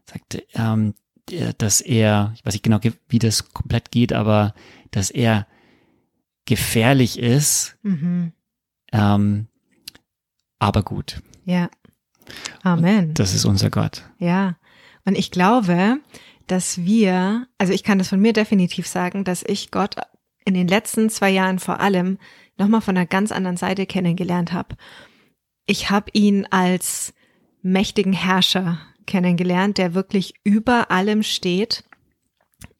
sagte, 0.04 0.44
ähm, 0.54 0.94
der- 1.30 1.52
dass 1.52 1.80
er, 1.80 2.32
ich 2.34 2.44
weiß 2.44 2.54
nicht 2.54 2.64
genau, 2.64 2.80
ge- 2.80 2.92
wie 3.08 3.18
das 3.20 3.52
komplett 3.52 3.90
geht, 3.92 4.12
aber 4.12 4.54
dass 4.90 5.10
er 5.10 5.46
gefährlich 6.44 7.18
ist, 7.18 7.76
Mhm. 7.82 8.32
ähm, 8.92 9.46
aber 10.58 10.82
gut. 10.82 11.22
Ja. 11.44 11.70
Amen. 12.62 13.14
Das 13.14 13.34
ist 13.34 13.44
unser 13.44 13.70
Gott. 13.70 14.02
Ja. 14.18 14.56
Und 15.04 15.16
ich 15.16 15.30
glaube, 15.30 15.98
dass 16.46 16.78
wir, 16.78 17.46
also 17.58 17.72
ich 17.72 17.82
kann 17.84 17.98
das 17.98 18.08
von 18.08 18.20
mir 18.20 18.32
definitiv 18.32 18.86
sagen, 18.86 19.24
dass 19.24 19.42
ich 19.44 19.70
Gott 19.70 19.96
in 20.44 20.54
den 20.54 20.68
letzten 20.68 21.10
zwei 21.10 21.30
Jahren 21.30 21.58
vor 21.58 21.80
allem 21.80 22.18
nochmal 22.58 22.80
von 22.80 22.96
einer 22.96 23.06
ganz 23.06 23.32
anderen 23.32 23.56
Seite 23.56 23.86
kennengelernt 23.86 24.52
habe. 24.52 24.76
Ich 25.66 25.90
habe 25.90 26.10
ihn 26.12 26.46
als 26.50 27.14
mächtigen 27.62 28.12
Herrscher 28.12 28.78
kennengelernt, 29.06 29.78
der 29.78 29.94
wirklich 29.94 30.34
über 30.44 30.90
allem 30.90 31.22
steht 31.22 31.84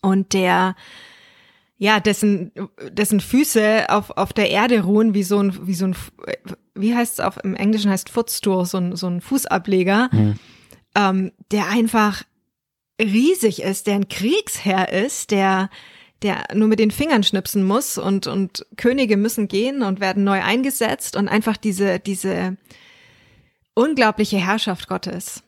und 0.01 0.33
der 0.33 0.75
ja, 1.79 1.99
dessen, 1.99 2.53
dessen 2.93 3.19
Füße 3.19 3.87
auf, 3.89 4.11
auf 4.11 4.33
der 4.33 4.51
Erde 4.51 4.83
ruhen, 4.85 5.15
wie 5.15 5.25
so 5.25 5.41
ein, 5.41 5.67
wie 5.67 5.75
so 5.75 5.87
ein, 5.87 5.97
wie 6.77 6.95
heißt 6.95 7.15
es 7.15 7.21
auf, 7.25 7.39
im 7.43 7.57
Englischen 7.57 7.91
heißt 7.91 8.09
Footstool, 8.09 8.65
so 8.67 8.79
ein, 8.79 8.95
so 8.95 9.09
ein 9.09 9.21
Fußableger, 9.21 10.09
Mhm. 10.13 10.39
ähm, 10.95 11.33
der 11.51 11.67
einfach 11.69 12.23
riesig 13.01 13.63
ist, 13.63 13.89
der 13.89 13.97
ein 13.97 14.07
Kriegsherr 14.07 14.93
ist, 14.93 15.33
der, 15.33 15.71
der 16.23 16.47
nur 16.55 16.69
mit 16.69 16.79
den 16.79 16.91
Fingern 16.91 17.23
schnipsen 17.23 17.65
muss 17.65 17.99
und, 17.99 18.27
und 18.27 18.67
Könige 18.77 19.17
müssen 19.17 19.49
gehen 19.49 19.83
und 19.83 20.01
werden 20.01 20.25
neu 20.25 20.43
eingesetzt 20.43 21.17
und 21.17 21.29
einfach 21.29 21.57
diese, 21.57 21.99
diese 21.99 22.57
unglaubliche 23.75 24.39
Herrschaft 24.39 24.89
Gottes. 24.89 25.43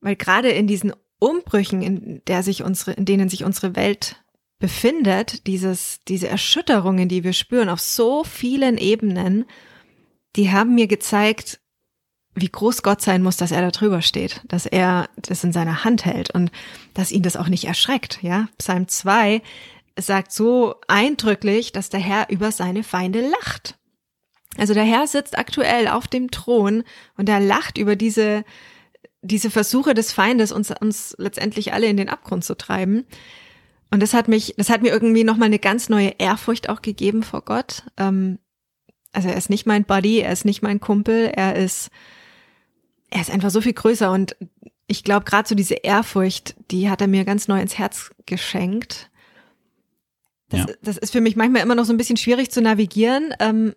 Weil 0.00 0.16
gerade 0.16 0.50
in 0.50 0.66
diesen 0.66 0.92
Umbrüchen, 1.18 1.82
in 1.82 2.22
der 2.26 2.42
sich 2.42 2.62
unsere, 2.62 2.92
in 2.92 3.04
denen 3.04 3.28
sich 3.28 3.44
unsere 3.44 3.76
Welt 3.76 4.22
befindet, 4.58 5.46
dieses, 5.46 6.00
diese 6.06 6.28
Erschütterungen, 6.28 7.08
die 7.08 7.24
wir 7.24 7.32
spüren 7.32 7.68
auf 7.68 7.80
so 7.80 8.24
vielen 8.24 8.78
Ebenen, 8.78 9.44
die 10.36 10.50
haben 10.50 10.74
mir 10.74 10.86
gezeigt, 10.86 11.60
wie 12.34 12.48
groß 12.48 12.82
Gott 12.82 13.00
sein 13.00 13.22
muss, 13.22 13.36
dass 13.36 13.50
er 13.50 13.62
da 13.62 13.70
drüber 13.70 14.02
steht, 14.02 14.42
dass 14.46 14.66
er 14.66 15.08
das 15.16 15.42
in 15.42 15.52
seiner 15.52 15.84
Hand 15.84 16.04
hält 16.04 16.30
und 16.30 16.50
dass 16.94 17.10
ihn 17.10 17.22
das 17.22 17.36
auch 17.36 17.48
nicht 17.48 17.64
erschreckt, 17.64 18.22
ja. 18.22 18.48
Psalm 18.58 18.86
2 18.86 19.42
sagt 19.98 20.32
so 20.32 20.76
eindrücklich, 20.86 21.72
dass 21.72 21.90
der 21.90 22.00
Herr 22.00 22.30
über 22.30 22.52
seine 22.52 22.82
Feinde 22.82 23.26
lacht. 23.28 23.78
Also 24.56 24.74
der 24.74 24.84
Herr 24.84 25.06
sitzt 25.06 25.38
aktuell 25.38 25.88
auf 25.88 26.08
dem 26.08 26.30
Thron 26.30 26.84
und 27.16 27.28
er 27.28 27.40
lacht 27.40 27.78
über 27.78 27.96
diese, 27.96 28.44
diese 29.22 29.50
Versuche 29.50 29.94
des 29.94 30.12
Feindes, 30.12 30.52
uns, 30.52 30.70
uns 30.70 31.14
letztendlich 31.18 31.72
alle 31.72 31.86
in 31.86 31.96
den 31.96 32.08
Abgrund 32.08 32.44
zu 32.44 32.56
treiben. 32.56 33.04
Und 33.90 34.02
das 34.02 34.14
hat 34.14 34.28
mich, 34.28 34.54
das 34.56 34.70
hat 34.70 34.82
mir 34.82 34.90
irgendwie 34.90 35.24
nochmal 35.24 35.46
eine 35.46 35.58
ganz 35.58 35.88
neue 35.88 36.14
Ehrfurcht 36.18 36.68
auch 36.68 36.82
gegeben 36.82 37.22
vor 37.22 37.42
Gott. 37.42 37.84
Ähm, 37.96 38.38
also 39.12 39.28
er 39.28 39.36
ist 39.36 39.50
nicht 39.50 39.66
mein 39.66 39.84
Buddy, 39.84 40.18
er 40.20 40.32
ist 40.32 40.44
nicht 40.44 40.62
mein 40.62 40.80
Kumpel, 40.80 41.30
er 41.34 41.56
ist, 41.56 41.90
er 43.10 43.20
ist 43.20 43.30
einfach 43.30 43.50
so 43.50 43.60
viel 43.60 43.72
größer 43.72 44.12
und 44.12 44.36
ich 44.86 45.04
glaube, 45.04 45.24
gerade 45.24 45.48
so 45.48 45.54
diese 45.54 45.74
Ehrfurcht, 45.74 46.56
die 46.70 46.88
hat 46.88 47.00
er 47.00 47.08
mir 47.08 47.24
ganz 47.24 47.46
neu 47.46 47.60
ins 47.60 47.78
Herz 47.78 48.10
geschenkt. 48.26 49.10
Das, 50.50 50.60
Ja. 50.60 50.66
das 50.82 50.96
ist 50.96 51.12
für 51.12 51.20
mich 51.20 51.36
manchmal 51.36 51.62
immer 51.62 51.74
noch 51.74 51.84
so 51.84 51.92
ein 51.92 51.96
bisschen 51.98 52.16
schwierig 52.16 52.50
zu 52.50 52.60
navigieren, 52.62 53.34
ähm, 53.40 53.74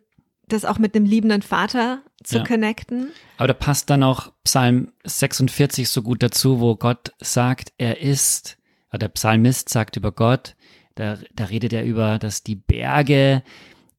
das 0.47 0.65
auch 0.65 0.79
mit 0.79 0.95
einem 0.95 1.05
liebenden 1.05 1.41
Vater 1.41 2.01
zu 2.23 2.37
Ja. 2.37 2.43
connecten. 2.43 3.11
Aber 3.37 3.47
da 3.47 3.53
passt 3.53 3.89
dann 3.89 4.03
auch 4.03 4.31
Psalm 4.43 4.91
46 5.03 5.89
so 5.89 6.01
gut 6.01 6.21
dazu, 6.23 6.59
wo 6.59 6.75
Gott 6.75 7.11
sagt, 7.19 7.73
er 7.77 8.01
ist, 8.01 8.57
oder 8.89 8.99
der 8.99 9.09
Psalmist 9.09 9.69
sagt 9.69 9.97
über 9.97 10.11
Gott, 10.11 10.55
da, 10.95 11.17
da 11.33 11.45
redet 11.45 11.71
er 11.73 11.83
über, 11.85 12.19
dass 12.19 12.43
die 12.43 12.55
Berge 12.55 13.43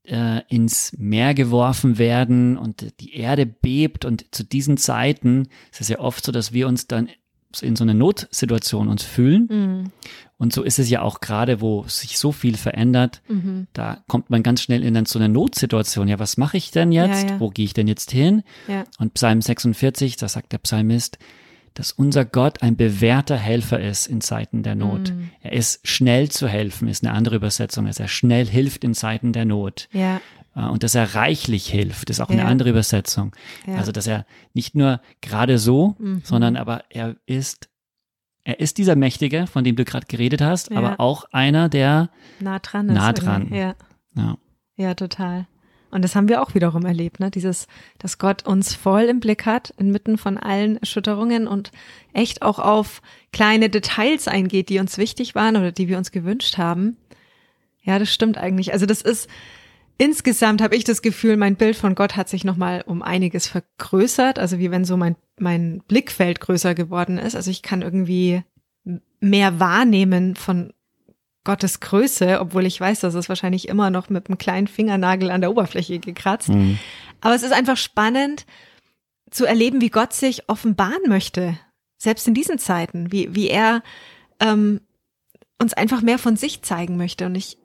äh, 0.04 0.42
ins 0.48 0.92
Meer 0.98 1.32
geworfen 1.32 1.96
werden 1.96 2.58
und 2.58 3.00
die 3.00 3.14
Erde 3.14 3.46
bebt 3.46 4.04
und 4.04 4.34
zu 4.34 4.44
diesen 4.44 4.76
Zeiten 4.76 5.48
ist 5.70 5.80
es 5.80 5.88
ja 5.88 6.00
oft 6.00 6.24
so, 6.24 6.32
dass 6.32 6.52
wir 6.52 6.68
uns 6.68 6.86
dann 6.86 7.08
in 7.60 7.76
so 7.76 7.84
einer 7.84 7.94
Notsituation 7.94 8.88
uns 8.88 9.02
fühlen 9.02 9.48
Mhm. 9.50 9.90
und 10.38 10.52
so 10.52 10.62
ist 10.62 10.78
es 10.78 10.88
ja 10.88 11.02
auch 11.02 11.20
gerade, 11.20 11.60
wo 11.60 11.84
sich 11.88 12.18
so 12.18 12.32
viel 12.32 12.56
verändert, 12.56 13.20
Mhm. 13.28 13.66
da 13.72 13.98
kommt 14.08 14.30
man 14.30 14.42
ganz 14.42 14.62
schnell 14.62 14.82
in 14.84 15.04
so 15.04 15.18
eine 15.18 15.28
Notsituation. 15.28 16.08
Ja, 16.08 16.18
was 16.18 16.36
mache 16.36 16.56
ich 16.56 16.70
denn 16.70 16.92
jetzt? 16.92 17.24
Ja, 17.24 17.30
ja. 17.34 17.40
Wo 17.40 17.50
gehe 17.50 17.64
ich 17.64 17.74
denn 17.74 17.88
jetzt 17.88 18.10
hin? 18.12 18.42
Ja. 18.68 18.84
Und 18.98 19.14
Psalm 19.14 19.42
46, 19.42 20.16
da 20.16 20.28
sagt 20.28 20.52
der 20.52 20.58
Psalmist, 20.58 21.18
dass 21.74 21.90
unser 21.90 22.26
Gott 22.26 22.62
ein 22.62 22.76
bewährter 22.76 23.36
Helfer 23.36 23.80
ist 23.80 24.06
in 24.06 24.20
Zeiten 24.20 24.62
der 24.62 24.74
Not. 24.74 25.10
Mm. 25.10 25.30
Er 25.40 25.52
ist 25.54 25.80
schnell 25.88 26.28
zu 26.30 26.46
helfen, 26.46 26.86
ist 26.86 27.02
eine 27.02 27.14
andere 27.14 27.36
Übersetzung, 27.36 27.86
dass 27.86 27.98
er 27.98 28.08
schnell 28.08 28.44
hilft 28.46 28.84
in 28.84 28.92
Zeiten 28.92 29.32
der 29.32 29.46
Not. 29.46 29.88
Ja. 29.90 30.20
Äh, 30.54 30.60
Und 30.66 30.82
dass 30.82 30.94
er 30.94 31.14
reichlich 31.14 31.66
hilft, 31.68 32.10
ist 32.10 32.20
auch 32.20 32.28
eine 32.28 32.42
Ja. 32.42 32.46
andere 32.48 32.70
Übersetzung. 32.70 33.34
Ja. 33.66 33.76
Also, 33.76 33.92
dass 33.92 34.06
er 34.06 34.26
nicht 34.54 34.74
nur 34.74 35.00
gerade 35.20 35.58
so, 35.58 35.96
Mhm. 35.98 36.20
sondern 36.24 36.56
aber 36.56 36.84
er 36.90 37.16
ist, 37.26 37.68
er 38.44 38.58
ist 38.60 38.78
dieser 38.78 38.96
Mächtige, 38.96 39.46
von 39.46 39.64
dem 39.64 39.76
du 39.76 39.84
gerade 39.84 40.06
geredet 40.06 40.40
hast, 40.40 40.70
Ja. 40.70 40.78
aber 40.78 41.00
auch 41.00 41.24
einer, 41.32 41.68
der, 41.68 42.10
nah 42.40 42.58
dran 42.58 42.88
ist. 42.88 42.94
Nah 42.94 43.12
dran. 43.12 43.48
Ja. 43.54 43.74
ja, 44.16 44.36
Ja, 44.76 44.94
total. 44.94 45.46
Und 45.90 46.02
das 46.02 46.16
haben 46.16 46.28
wir 46.30 46.40
auch 46.42 46.54
wiederum 46.54 46.86
erlebt, 46.86 47.20
ne? 47.20 47.30
Dieses, 47.30 47.66
dass 47.98 48.16
Gott 48.16 48.46
uns 48.46 48.74
voll 48.74 49.02
im 49.02 49.20
Blick 49.20 49.44
hat, 49.44 49.74
inmitten 49.76 50.16
von 50.16 50.38
allen 50.38 50.78
Erschütterungen 50.78 51.46
und 51.46 51.70
echt 52.14 52.40
auch 52.40 52.58
auf 52.58 53.02
kleine 53.30 53.68
Details 53.68 54.26
eingeht, 54.26 54.70
die 54.70 54.78
uns 54.78 54.96
wichtig 54.96 55.34
waren 55.34 55.54
oder 55.56 55.70
die 55.70 55.88
wir 55.88 55.98
uns 55.98 56.10
gewünscht 56.10 56.56
haben. 56.56 56.96
Ja, 57.82 57.98
das 57.98 58.12
stimmt 58.12 58.38
eigentlich. 58.38 58.72
Also 58.72 58.86
das 58.86 59.02
ist, 59.02 59.28
insgesamt 60.02 60.60
habe 60.60 60.74
ich 60.74 60.82
das 60.82 61.00
Gefühl, 61.00 61.36
mein 61.36 61.54
Bild 61.54 61.76
von 61.76 61.94
Gott 61.94 62.16
hat 62.16 62.28
sich 62.28 62.42
nochmal 62.42 62.82
um 62.84 63.02
einiges 63.02 63.46
vergrößert. 63.46 64.36
Also 64.36 64.58
wie 64.58 64.72
wenn 64.72 64.84
so 64.84 64.96
mein, 64.96 65.14
mein 65.38 65.80
Blickfeld 65.86 66.40
größer 66.40 66.74
geworden 66.74 67.18
ist. 67.18 67.36
Also 67.36 67.52
ich 67.52 67.62
kann 67.62 67.82
irgendwie 67.82 68.42
mehr 69.20 69.60
wahrnehmen 69.60 70.34
von 70.34 70.72
Gottes 71.44 71.78
Größe, 71.78 72.40
obwohl 72.40 72.66
ich 72.66 72.80
weiß, 72.80 72.98
dass 72.98 73.14
es 73.14 73.28
wahrscheinlich 73.28 73.68
immer 73.68 73.90
noch 73.90 74.10
mit 74.10 74.26
einem 74.26 74.38
kleinen 74.38 74.66
Fingernagel 74.66 75.30
an 75.30 75.40
der 75.40 75.52
Oberfläche 75.52 76.00
gekratzt. 76.00 76.48
Mhm. 76.48 76.80
Aber 77.20 77.36
es 77.36 77.44
ist 77.44 77.52
einfach 77.52 77.76
spannend 77.76 78.44
zu 79.30 79.44
erleben, 79.44 79.80
wie 79.80 79.90
Gott 79.90 80.12
sich 80.12 80.48
offenbaren 80.48 81.02
möchte, 81.06 81.56
selbst 81.96 82.26
in 82.26 82.34
diesen 82.34 82.58
Zeiten, 82.58 83.12
wie, 83.12 83.36
wie 83.36 83.48
er 83.48 83.84
ähm, 84.40 84.80
uns 85.60 85.74
einfach 85.74 86.02
mehr 86.02 86.18
von 86.18 86.34
sich 86.34 86.62
zeigen 86.62 86.96
möchte. 86.96 87.26
Und 87.26 87.36
ich, 87.36 87.56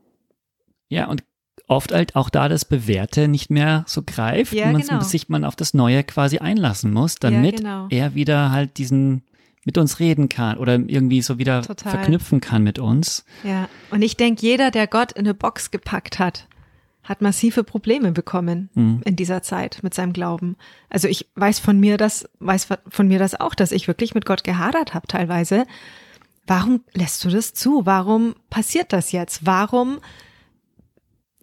ja, 0.88 1.08
und 1.08 1.24
oft 1.68 1.92
halt 1.94 2.16
auch 2.16 2.30
da 2.30 2.48
das 2.50 2.66
Bewährte 2.66 3.28
nicht 3.28 3.50
mehr 3.50 3.84
so 3.88 4.02
greift 4.06 4.54
Ja, 4.54 4.68
und 4.68 4.74
man, 4.74 4.82
genau. 4.82 5.02
sich 5.02 5.30
man 5.30 5.44
auf 5.44 5.56
das 5.56 5.74
Neue 5.74 6.04
quasi 6.04 6.38
einlassen 6.40 6.94
muss, 6.94 7.16
damit 7.16 7.58
genau. 7.58 7.88
er 7.90 8.16
wieder 8.16 8.52
halt 8.52 8.78
diesen 8.78 9.24
mit 9.66 9.78
uns 9.78 10.00
reden 10.00 10.30
kann 10.30 10.58
oder 10.58 10.76
irgendwie 10.76 11.22
so 11.22 11.38
wieder 11.40 11.62
Total. 11.62 11.92
verknüpfen 11.92 12.40
kann 12.40 12.64
mit 12.64 12.80
uns. 12.80 13.26
ja. 13.44 13.68
Und 13.92 14.02
ich 14.02 14.16
denke, 14.16 14.42
jeder, 14.42 14.72
der 14.72 14.88
Gott 14.88 15.12
in 15.12 15.26
eine 15.26 15.34
Box 15.34 15.72
gepackt 15.72 16.20
hat, 16.20 16.48
hat 17.04 17.22
massive 17.22 17.64
Probleme 17.66 18.14
bekommen 18.14 18.70
Mhm. 18.74 19.02
in 19.04 19.16
dieser 19.18 19.42
Zeit 19.42 19.80
mit 19.82 19.94
seinem 19.94 20.14
Glauben. 20.14 20.56
Also 20.90 21.10
ich 21.10 21.28
weiß 21.36 21.60
von 21.60 21.80
mir 21.80 21.98
das, 21.98 22.30
weiß 22.40 22.68
von 22.90 23.08
mir 23.10 23.20
das 23.20 23.38
auch, 23.40 23.56
dass 23.56 23.74
ich 23.74 23.88
wirklich 23.90 24.16
mit 24.16 24.26
Gott 24.26 24.46
gehadert 24.46 24.94
habe 24.94 25.08
teilweise. 25.08 25.66
Warum 26.46 26.82
lässt 26.94 27.24
du 27.26 27.30
das 27.30 27.54
zu? 27.54 27.86
Warum 27.86 28.36
passiert 28.50 28.94
das 28.94 29.12
jetzt? 29.12 29.46
Warum 29.46 30.00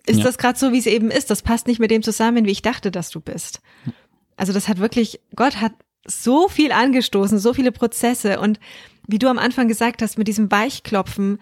ist 0.07 0.19
Ja. 0.19 0.25
das 0.25 0.39
gerade 0.39 0.59
so, 0.59 0.73
wie 0.73 0.79
es 0.79 0.87
eben 0.87 1.11
ist? 1.11 1.31
Das 1.31 1.43
passt 1.43 1.67
nicht 1.67 1.81
mit 1.81 1.91
dem 1.91 2.03
zusammen, 2.03 2.45
wie 2.45 2.51
ich 2.51 2.63
dachte, 2.63 2.91
dass 2.91 3.11
du 3.11 3.21
bist. 3.21 3.61
Also 4.37 4.53
das 4.53 4.69
hat 4.69 4.79
wirklich, 4.79 5.21
Gott 5.37 5.61
hat 5.61 5.73
so 6.07 6.49
viel 6.49 6.73
angestoßen, 6.73 7.39
so 7.39 7.55
viele 7.55 7.73
Prozesse 7.73 8.41
und 8.41 8.61
wie 9.07 9.19
du 9.19 9.29
am 9.29 9.39
Anfang 9.39 9.69
gesagt 9.69 10.03
hast, 10.03 10.19
mit 10.19 10.29
diesem 10.29 10.51
Weichklopfen, 10.51 11.39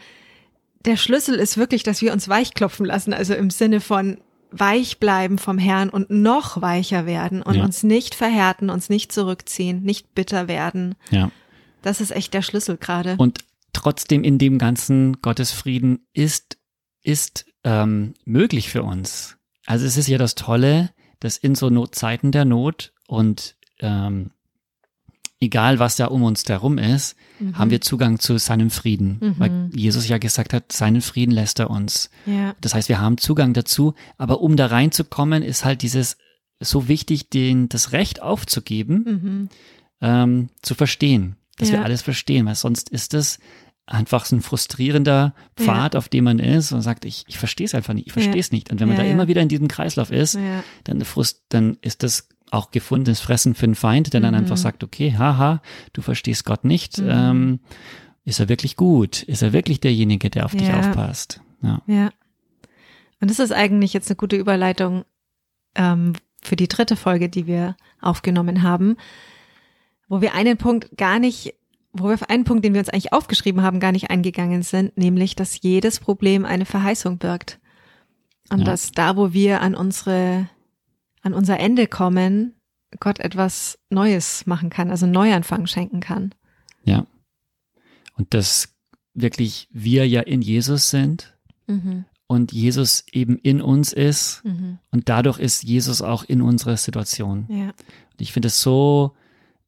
der 0.84 0.96
Schlüssel 0.96 1.36
ist 1.36 1.56
wirklich, 1.58 1.82
dass 1.84 2.02
wir 2.02 2.12
uns 2.12 2.28
weichklopfen 2.28 2.86
lassen, 2.86 3.12
also 3.12 3.34
im 3.34 3.50
Sinne 3.50 3.80
von 3.80 4.18
weich 4.50 4.98
bleiben 4.98 5.38
vom 5.38 5.58
Herrn 5.58 5.88
und 5.88 6.10
noch 6.10 6.60
weicher 6.60 7.06
werden 7.06 7.40
und 7.42 7.54
Ja. 7.54 7.64
uns 7.64 7.82
nicht 7.82 8.14
verhärten, 8.14 8.68
uns 8.68 8.88
nicht 8.90 9.10
zurückziehen, 9.12 9.82
nicht 9.82 10.14
bitter 10.14 10.46
werden. 10.46 10.94
Ja. 11.10 11.30
Das 11.82 12.00
ist 12.00 12.10
echt 12.10 12.34
der 12.34 12.42
Schlüssel 12.42 12.76
gerade. 12.76 13.14
Und 13.18 13.40
trotzdem 13.72 14.22
in 14.24 14.38
dem 14.38 14.58
ganzen 14.58 15.20
Gottesfrieden 15.22 16.06
ist, 16.12 16.58
ist 17.02 17.46
ähm, 17.64 18.14
möglich 18.24 18.68
für 18.70 18.82
uns. 18.82 19.36
Also 19.66 19.86
es 19.86 19.96
ist 19.96 20.08
ja 20.08 20.18
das 20.18 20.34
Tolle, 20.34 20.90
dass 21.20 21.36
in 21.36 21.54
so 21.54 21.70
Not, 21.70 21.94
Zeiten 21.94 22.32
der 22.32 22.44
Not 22.44 22.92
und 23.06 23.56
ähm, 23.80 24.30
egal 25.40 25.78
was 25.78 25.96
da 25.96 26.06
um 26.06 26.22
uns 26.22 26.44
herum 26.48 26.78
ist, 26.78 27.16
Mhm. 27.40 27.58
haben 27.58 27.70
wir 27.70 27.80
Zugang 27.80 28.18
zu 28.20 28.38
seinem 28.38 28.70
Frieden. 28.70 29.18
Mhm. 29.20 29.34
Weil 29.38 29.70
Jesus 29.74 30.06
ja 30.06 30.18
gesagt 30.18 30.52
hat, 30.52 30.70
seinen 30.70 31.00
Frieden 31.00 31.32
lässt 31.32 31.58
er 31.58 31.70
uns. 31.70 32.10
Ja, 32.26 32.54
Das 32.60 32.74
heißt, 32.74 32.88
wir 32.88 33.00
haben 33.00 33.18
Zugang 33.18 33.52
dazu, 33.52 33.94
aber 34.18 34.40
um 34.40 34.56
da 34.56 34.66
reinzukommen, 34.66 35.42
ist 35.42 35.64
halt 35.64 35.82
dieses 35.82 36.16
so 36.60 36.86
wichtig, 36.86 37.28
den, 37.30 37.68
das 37.68 37.90
Recht 37.90 38.22
aufzugeben, 38.22 39.04
mhm. 39.04 39.48
ähm, 40.00 40.48
zu 40.62 40.74
verstehen, 40.76 41.36
dass 41.58 41.70
Ja. 41.70 41.78
wir 41.78 41.84
alles 41.84 42.02
verstehen, 42.02 42.46
weil 42.46 42.54
sonst 42.54 42.88
ist 42.90 43.14
es 43.14 43.40
einfach 43.86 44.24
so 44.24 44.36
ein 44.36 44.42
frustrierender 44.42 45.34
Pfad, 45.56 45.96
auf 45.96 46.08
dem 46.08 46.24
man 46.24 46.38
ist 46.38 46.72
und 46.72 46.82
sagt, 46.82 47.04
ich, 47.04 47.24
ich 47.26 47.38
verstehe 47.38 47.66
es 47.66 47.74
einfach 47.74 47.94
nicht, 47.94 48.06
ich 48.06 48.12
verstehe 48.12 48.38
es 48.40 48.52
nicht. 48.52 48.70
Und 48.70 48.80
wenn 48.80 48.88
man 48.88 48.96
Ja, 48.96 49.02
da 49.02 49.08
ja. 49.08 49.12
immer 49.14 49.28
wieder 49.28 49.42
in 49.42 49.48
diesem 49.48 49.68
Kreislauf 49.68 50.10
ist, 50.12 50.34
ja, 50.34 50.62
dann, 50.84 51.04
frust, 51.04 51.42
dann 51.48 51.78
ist 51.82 52.02
das 52.02 52.28
auch 52.50 52.70
gefundenes 52.70 53.20
Fressen 53.20 53.54
für 53.54 53.66
den 53.66 53.74
Feind, 53.74 54.12
der 54.12 54.20
dann 54.20 54.34
Mhm. 54.34 54.40
einfach 54.40 54.56
sagt, 54.56 54.84
okay, 54.84 55.14
haha, 55.18 55.62
du 55.94 56.02
verstehst 56.02 56.44
Gott 56.44 56.64
nicht. 56.64 56.98
Mhm. 56.98 57.08
Ähm, 57.10 57.60
ist 58.24 58.38
er 58.40 58.48
wirklich 58.48 58.76
gut? 58.76 59.22
Ist 59.24 59.42
er 59.42 59.52
wirklich 59.52 59.80
derjenige, 59.80 60.30
der 60.30 60.44
auf 60.44 60.52
dich 60.52 60.68
Ja. 60.68 60.78
aufpasst? 60.78 61.40
Ja. 61.62 61.82
ja. 61.86 62.10
Und 63.20 63.30
das 63.30 63.38
ist 63.40 63.52
eigentlich 63.52 63.92
jetzt 63.92 64.10
eine 64.10 64.16
gute 64.16 64.36
Überleitung 64.36 65.04
ähm, 65.74 66.12
für 66.42 66.56
die 66.56 66.68
dritte 66.68 66.94
Folge, 66.96 67.28
die 67.28 67.46
wir 67.46 67.76
aufgenommen 68.00 68.62
haben, 68.62 68.96
wo 70.08 70.20
wir 70.20 70.34
einen 70.34 70.56
Punkt 70.56 70.96
gar 70.96 71.18
nicht, 71.18 71.54
wo 71.92 72.04
wir 72.08 72.14
auf 72.14 72.28
einen 72.30 72.44
Punkt, 72.44 72.64
den 72.64 72.72
wir 72.74 72.80
uns 72.80 72.88
eigentlich 72.88 73.12
aufgeschrieben 73.12 73.62
haben, 73.62 73.80
gar 73.80 73.92
nicht 73.92 74.10
eingegangen 74.10 74.62
sind, 74.62 74.96
nämlich, 74.96 75.36
dass 75.36 75.60
jedes 75.62 76.00
Problem 76.00 76.44
eine 76.44 76.64
Verheißung 76.64 77.18
birgt. 77.18 77.58
Und 78.50 78.60
Ja. 78.60 78.64
dass 78.64 78.92
da, 78.92 79.16
wo 79.16 79.32
wir 79.32 79.60
an 79.60 79.74
unsere, 79.74 80.48
an 81.22 81.34
unser 81.34 81.58
Ende 81.60 81.86
kommen, 81.86 82.54
Gott 83.00 83.18
etwas 83.20 83.78
Neues 83.90 84.46
machen 84.46 84.68
kann, 84.70 84.90
also 84.90 85.06
einen 85.06 85.12
Neuanfang 85.14 85.66
schenken 85.66 86.00
kann. 86.00 86.34
Ja. 86.84 87.06
Und 88.16 88.34
dass 88.34 88.74
wirklich 89.14 89.68
wir 89.70 90.06
ja 90.08 90.20
in 90.22 90.42
Jesus 90.42 90.90
sind 90.90 91.36
Mhm. 91.66 92.04
und 92.26 92.52
Jesus 92.52 93.04
eben 93.12 93.38
in 93.38 93.60
uns 93.62 93.92
ist 93.92 94.42
Mhm. 94.44 94.78
und 94.90 95.08
dadurch 95.08 95.38
ist 95.38 95.62
Jesus 95.62 96.02
auch 96.02 96.24
in 96.24 96.42
unserer 96.42 96.76
Situation. 96.76 97.46
Ja. 97.48 97.66
Und 97.68 98.20
ich 98.20 98.32
finde 98.32 98.48
es 98.48 98.60
so 98.60 99.14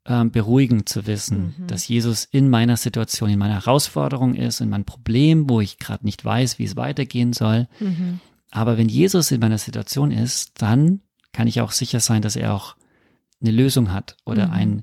ähm, 0.07 0.31
beruhigend 0.31 0.89
zu 0.89 1.07
wissen, 1.07 1.55
Mhm. 1.59 1.67
dass 1.67 1.89
Jesus 1.89 2.25
in 2.25 2.51
meiner 2.51 2.77
Situation, 2.77 3.31
in 3.31 3.39
meiner 3.39 3.55
Herausforderung 3.55 4.35
ist, 4.35 4.61
in 4.61 4.69
meinem 4.69 4.85
Problem, 4.85 5.49
wo 5.49 5.61
ich 5.61 5.79
gerade 5.79 6.05
nicht 6.05 6.25
weiß, 6.25 6.59
wie 6.59 6.65
es 6.65 6.77
weitergehen 6.77 7.33
soll. 7.33 7.69
Mhm. 7.81 8.21
Aber 8.51 8.77
wenn 8.79 8.89
Jesus 8.89 9.31
in 9.31 9.41
meiner 9.41 9.59
Situation 9.59 10.11
ist, 10.11 10.53
dann 10.63 11.01
kann 11.33 11.47
ich 11.49 11.61
auch 11.61 11.73
sicher 11.73 12.01
sein, 12.01 12.23
dass 12.23 12.37
er 12.37 12.55
auch 12.55 12.77
eine 13.41 13.51
Lösung 13.51 13.93
hat 13.93 14.17
oder 14.25 14.47
Mhm. 14.49 14.53
ein, 14.53 14.83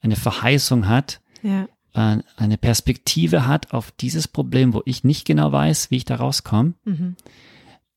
eine 0.00 0.16
Verheißung 0.16 0.86
hat, 0.88 1.20
Ja. 1.42 1.66
äh, 1.94 2.22
eine 2.36 2.56
Perspektive 2.56 3.46
hat 3.46 3.72
auf 3.74 3.90
dieses 3.90 4.28
Problem, 4.28 4.72
wo 4.72 4.82
ich 4.84 5.04
nicht 5.04 5.26
genau 5.26 5.50
weiß, 5.52 5.90
wie 5.90 5.96
ich 5.96 6.04
da 6.04 6.14
rauskomme 6.16 6.74
Mhm. 6.84 7.16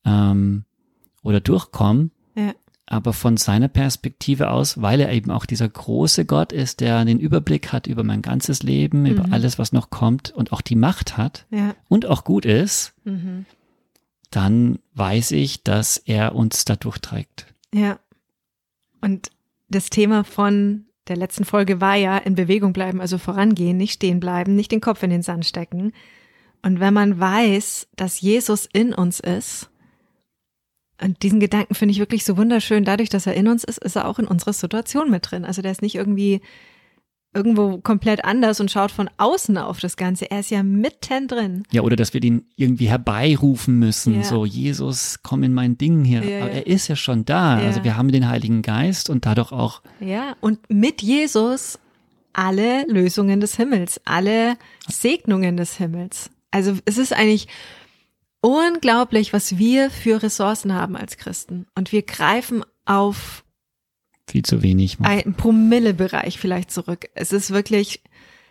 ähm, 0.04 0.64
oder 1.22 1.40
durchkomme, 1.40 2.10
Ja. 2.36 2.52
Aber 2.86 3.12
von 3.14 3.36
seiner 3.38 3.68
Perspektive 3.68 4.50
aus, 4.50 4.80
weil 4.82 5.00
er 5.00 5.10
eben 5.12 5.30
auch 5.30 5.46
dieser 5.46 5.68
große 5.68 6.26
Gott 6.26 6.52
ist, 6.52 6.80
der 6.80 7.04
den 7.04 7.18
Überblick 7.18 7.72
hat 7.72 7.86
über 7.86 8.04
mein 8.04 8.20
ganzes 8.22 8.62
Leben, 8.62 9.06
über 9.06 9.26
Mhm. 9.26 9.32
alles, 9.32 9.58
was 9.58 9.72
noch 9.72 9.88
kommt 9.90 10.30
und 10.30 10.52
auch 10.52 10.60
die 10.60 10.76
Macht 10.76 11.16
hat 11.16 11.46
Ja. 11.50 11.74
und 11.88 12.04
auch 12.06 12.24
gut 12.24 12.44
ist, 12.44 12.92
Mhm. 13.04 13.46
dann 14.30 14.78
weiß 14.94 15.30
ich, 15.32 15.62
dass 15.62 15.96
er 15.96 16.34
uns 16.34 16.64
da 16.64 16.76
durchträgt. 16.76 17.46
Ja. 17.72 17.98
Und 19.00 19.30
das 19.68 19.90
Thema 19.90 20.24
von 20.24 20.86
der 21.08 21.16
letzten 21.16 21.44
Folge 21.44 21.80
war 21.80 21.94
ja 21.96 22.16
in 22.18 22.34
Bewegung 22.34 22.72
bleiben, 22.72 23.00
also 23.00 23.18
vorangehen, 23.18 23.76
nicht 23.76 23.94
stehen 23.94 24.20
bleiben, 24.20 24.54
nicht 24.54 24.72
den 24.72 24.80
Kopf 24.80 25.02
in 25.02 25.10
den 25.10 25.22
Sand 25.22 25.44
stecken. 25.46 25.92
Und 26.62 26.80
wenn 26.80 26.94
man 26.94 27.20
weiß, 27.20 27.88
dass 27.96 28.20
Jesus 28.20 28.66
in 28.72 28.94
uns 28.94 29.20
ist, 29.20 29.68
und 31.02 31.22
diesen 31.22 31.40
Gedanken 31.40 31.74
finde 31.74 31.92
ich 31.92 31.98
wirklich 31.98 32.24
so 32.24 32.36
wunderschön, 32.36 32.84
dadurch, 32.84 33.08
dass 33.08 33.26
er 33.26 33.34
in 33.34 33.48
uns 33.48 33.64
ist, 33.64 33.78
ist 33.78 33.96
er 33.96 34.06
auch 34.08 34.18
in 34.18 34.26
unserer 34.26 34.52
Situation 34.52 35.10
mit 35.10 35.30
drin. 35.30 35.44
Also 35.44 35.60
der 35.62 35.72
ist 35.72 35.82
nicht 35.82 35.96
irgendwie 35.96 36.40
irgendwo 37.34 37.78
komplett 37.78 38.24
anders 38.24 38.60
und 38.60 38.70
schaut 38.70 38.92
von 38.92 39.10
außen 39.16 39.58
auf 39.58 39.80
das 39.80 39.96
Ganze. 39.96 40.30
Er 40.30 40.38
ist 40.40 40.50
ja 40.50 40.62
mitten 40.62 41.26
drin. 41.26 41.64
Ja, 41.72 41.82
oder 41.82 41.96
dass 41.96 42.14
wir 42.14 42.20
den 42.20 42.44
irgendwie 42.54 42.88
herbeirufen 42.88 43.76
müssen, 43.78 44.14
Ja. 44.16 44.22
so 44.22 44.46
Jesus, 44.46 45.18
komm 45.24 45.42
in 45.42 45.52
mein 45.52 45.76
Ding 45.76 46.04
hier. 46.04 46.22
Ja, 46.24 46.42
Aber 46.44 46.52
er 46.52 46.66
ist 46.68 46.86
ja 46.86 46.94
schon 46.94 47.24
da. 47.24 47.60
Ja. 47.60 47.66
Also 47.66 47.82
wir 47.82 47.96
haben 47.96 48.12
den 48.12 48.28
Heiligen 48.28 48.62
Geist 48.62 49.10
und 49.10 49.26
dadurch 49.26 49.50
auch, 49.50 49.82
Ja, 49.98 50.36
und 50.40 50.60
mit 50.70 51.02
Jesus 51.02 51.80
alle 52.32 52.84
Lösungen 52.86 53.40
des 53.40 53.56
Himmels, 53.56 54.00
alle 54.04 54.56
Segnungen 54.88 55.56
des 55.56 55.76
Himmels. 55.76 56.30
Also 56.52 56.74
es 56.84 56.98
ist 56.98 57.12
eigentlich 57.12 57.48
unglaublich, 58.44 59.32
was 59.32 59.56
wir 59.56 59.90
für 59.90 60.22
Ressourcen 60.22 60.74
haben 60.74 60.96
als 60.96 61.16
Christen. 61.16 61.66
Und 61.74 61.92
wir 61.92 62.02
greifen 62.02 62.62
auf 62.84 63.42
viel 64.28 64.44
zu 64.44 64.62
wenig. 64.62 64.98
einen 65.00 65.34
Promillebereich 65.34 66.38
vielleicht 66.38 66.70
zurück. 66.70 67.06
Es 67.14 67.32
ist 67.32 67.52
wirklich 67.52 68.02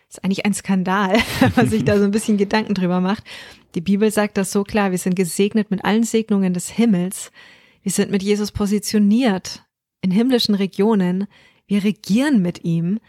ist 0.10 0.24
eigentlich 0.24 0.46
ein 0.46 0.54
Skandal, 0.54 1.18
wenn 1.40 1.52
man 1.56 1.70
sich 1.70 1.86
da 1.86 2.00
so 2.00 2.06
ein 2.06 2.12
bisschen 2.12 2.38
Gedanken 2.38 2.74
drüber 2.74 3.02
macht. 3.02 3.24
Die 3.76 3.82
Bibel 3.82 4.10
sagt 4.12 4.38
das 4.38 4.52
so 4.52 4.64
klar, 4.64 4.90
wir 4.90 4.98
sind 4.98 5.16
gesegnet 5.16 5.70
mit 5.70 5.86
allen 5.86 6.04
Segnungen 6.04 6.56
des 6.56 6.70
Himmels. 6.70 7.32
Wir 7.84 7.92
sind 7.92 8.10
mit 8.10 8.24
Jesus 8.24 8.52
positioniert 8.52 9.64
in 10.02 10.10
himmlischen 10.10 10.56
Regionen. 10.56 11.28
Wir 11.68 11.84
regieren 11.84 12.42
mit 12.42 12.64
ihm. 12.64 13.00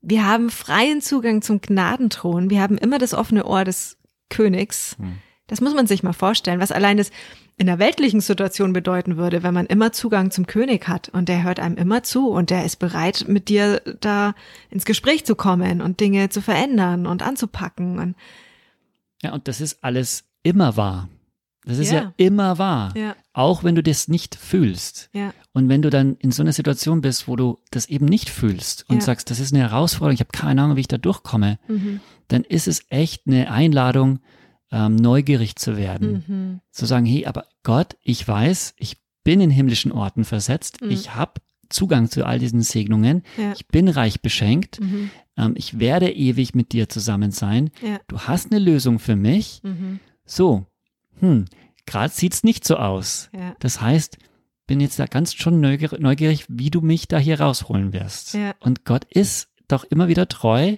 Wir 0.00 0.26
haben 0.26 0.48
freien 0.48 1.02
Zugang 1.02 1.42
zum 1.42 1.60
Gnadenthron. 1.60 2.48
Wir 2.48 2.62
haben 2.62 2.78
immer 2.78 2.98
das 2.98 3.12
offene 3.12 3.44
Ohr 3.44 3.64
des 3.64 3.98
Königs. 4.30 4.96
Hm. 4.98 5.18
Das 5.50 5.60
muss 5.60 5.74
man 5.74 5.88
sich 5.88 6.04
mal 6.04 6.12
vorstellen, 6.12 6.60
was 6.60 6.70
allein 6.70 6.96
das 6.96 7.10
in 7.56 7.66
der 7.66 7.80
weltlichen 7.80 8.20
Situation 8.20 8.72
bedeuten 8.72 9.16
würde, 9.16 9.42
wenn 9.42 9.52
man 9.52 9.66
immer 9.66 9.90
Zugang 9.90 10.30
zum 10.30 10.46
König 10.46 10.86
hat 10.86 11.08
und 11.08 11.28
der 11.28 11.42
hört 11.42 11.58
einem 11.58 11.76
immer 11.76 12.04
zu 12.04 12.30
und 12.30 12.50
der 12.50 12.64
ist 12.64 12.76
bereit, 12.76 13.24
mit 13.26 13.48
dir 13.48 13.82
da 13.98 14.34
ins 14.70 14.84
Gespräch 14.84 15.26
zu 15.26 15.34
kommen 15.34 15.82
und 15.82 15.98
Dinge 15.98 16.28
zu 16.28 16.40
verändern 16.40 17.04
und 17.04 17.24
anzupacken. 17.24 17.98
Und 17.98 18.14
ja, 19.22 19.32
und 19.32 19.48
das 19.48 19.60
ist 19.60 19.82
alles 19.82 20.22
immer 20.44 20.76
wahr. 20.76 21.08
Das 21.64 21.78
ist 21.78 21.90
ja, 21.90 22.00
ja 22.00 22.14
immer 22.16 22.58
wahr. 22.58 22.94
Ja. 22.96 23.16
Auch 23.32 23.64
wenn 23.64 23.74
du 23.74 23.82
das 23.82 24.06
nicht 24.06 24.36
fühlst. 24.36 25.10
Ja. 25.12 25.34
Und 25.52 25.68
wenn 25.68 25.82
du 25.82 25.90
dann 25.90 26.14
in 26.20 26.30
so 26.30 26.44
einer 26.44 26.52
Situation 26.52 27.00
bist, 27.00 27.26
wo 27.26 27.34
du 27.34 27.58
das 27.72 27.86
eben 27.86 28.06
nicht 28.06 28.30
fühlst 28.30 28.88
und 28.88 29.02
sagst, 29.02 29.30
das 29.30 29.40
ist 29.40 29.52
eine 29.52 29.64
Herausforderung, 29.64 30.14
ich 30.14 30.20
habe 30.20 30.30
keine 30.32 30.62
Ahnung, 30.62 30.76
wie 30.76 30.82
ich 30.82 30.88
da 30.88 30.96
durchkomme, 30.96 31.58
mhm. 31.66 32.00
dann 32.28 32.44
ist 32.44 32.68
es 32.68 32.84
echt 32.88 33.26
eine 33.26 33.50
Einladung, 33.50 34.20
ähm, 34.72 34.96
neugierig 34.96 35.56
zu 35.56 35.76
werden. 35.76 36.24
Mhm. 36.26 36.60
Zu 36.70 36.86
sagen, 36.86 37.06
hey, 37.06 37.26
aber 37.26 37.46
Gott, 37.62 37.96
ich 38.02 38.26
weiß, 38.26 38.74
ich 38.78 38.98
bin 39.24 39.40
in 39.40 39.50
himmlischen 39.50 39.92
Orten 39.92 40.24
versetzt, 40.24 40.82
mhm. 40.82 40.90
ich 40.90 41.14
habe 41.14 41.40
Zugang 41.68 42.10
zu 42.10 42.24
all 42.24 42.40
diesen 42.40 42.62
Segnungen, 42.62 43.22
ich 43.54 43.68
bin 43.68 43.88
reich 43.88 44.22
beschenkt, 44.22 44.80
mhm. 44.80 45.10
ähm, 45.36 45.54
ich 45.56 45.78
werde 45.78 46.10
ewig 46.10 46.54
mit 46.54 46.72
dir 46.72 46.88
zusammen 46.88 47.30
sein, 47.30 47.70
du 48.08 48.18
hast 48.18 48.50
eine 48.50 48.58
Lösung 48.58 48.98
für 48.98 49.14
mich. 49.14 49.60
Mhm. 49.62 50.00
So, 50.24 50.66
hm, 51.20 51.44
gerade 51.86 52.12
sieht's 52.12 52.42
nicht 52.42 52.66
so 52.66 52.76
aus. 52.76 53.30
Ja. 53.32 53.54
Das 53.60 53.80
heißt, 53.80 54.18
bin 54.66 54.80
jetzt 54.80 54.98
da 54.98 55.06
ganz 55.06 55.34
schon 55.34 55.60
neugierig, 55.60 56.46
wie 56.48 56.70
du 56.70 56.80
mich 56.80 57.08
da 57.08 57.18
hier 57.18 57.40
rausholen 57.40 57.92
wirst. 57.92 58.34
Ja. 58.34 58.54
Und 58.60 58.84
Gott 58.84 59.04
ist 59.04 59.48
doch 59.66 59.84
immer 59.84 60.08
wieder 60.08 60.28
treu. 60.28 60.76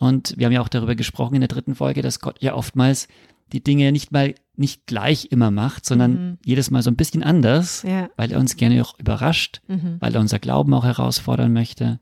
Ja. 0.00 0.08
Und 0.08 0.34
wir 0.36 0.46
haben 0.46 0.52
ja 0.52 0.60
auch 0.60 0.68
darüber 0.68 0.94
gesprochen 0.94 1.34
in 1.34 1.40
der 1.40 1.48
dritten 1.48 1.74
Folge, 1.74 2.02
dass 2.02 2.20
Gott 2.20 2.40
ja 2.40 2.54
oftmals 2.54 3.08
die 3.52 3.62
Dinge 3.62 3.92
nicht 3.92 4.12
mal 4.12 4.34
nicht 4.56 4.86
gleich 4.86 5.28
immer 5.30 5.50
macht, 5.50 5.84
sondern 5.84 6.12
mhm. 6.12 6.38
jedes 6.44 6.70
Mal 6.70 6.82
so 6.82 6.90
ein 6.90 6.96
bisschen 6.96 7.22
anders, 7.22 7.82
ja. 7.82 8.08
weil 8.16 8.32
er 8.32 8.40
uns 8.40 8.56
gerne 8.56 8.82
auch 8.82 8.98
überrascht, 8.98 9.60
mhm. 9.68 9.96
weil 10.00 10.14
er 10.14 10.20
unser 10.20 10.38
Glauben 10.38 10.72
auch 10.74 10.84
herausfordern 10.84 11.52
möchte. 11.52 12.00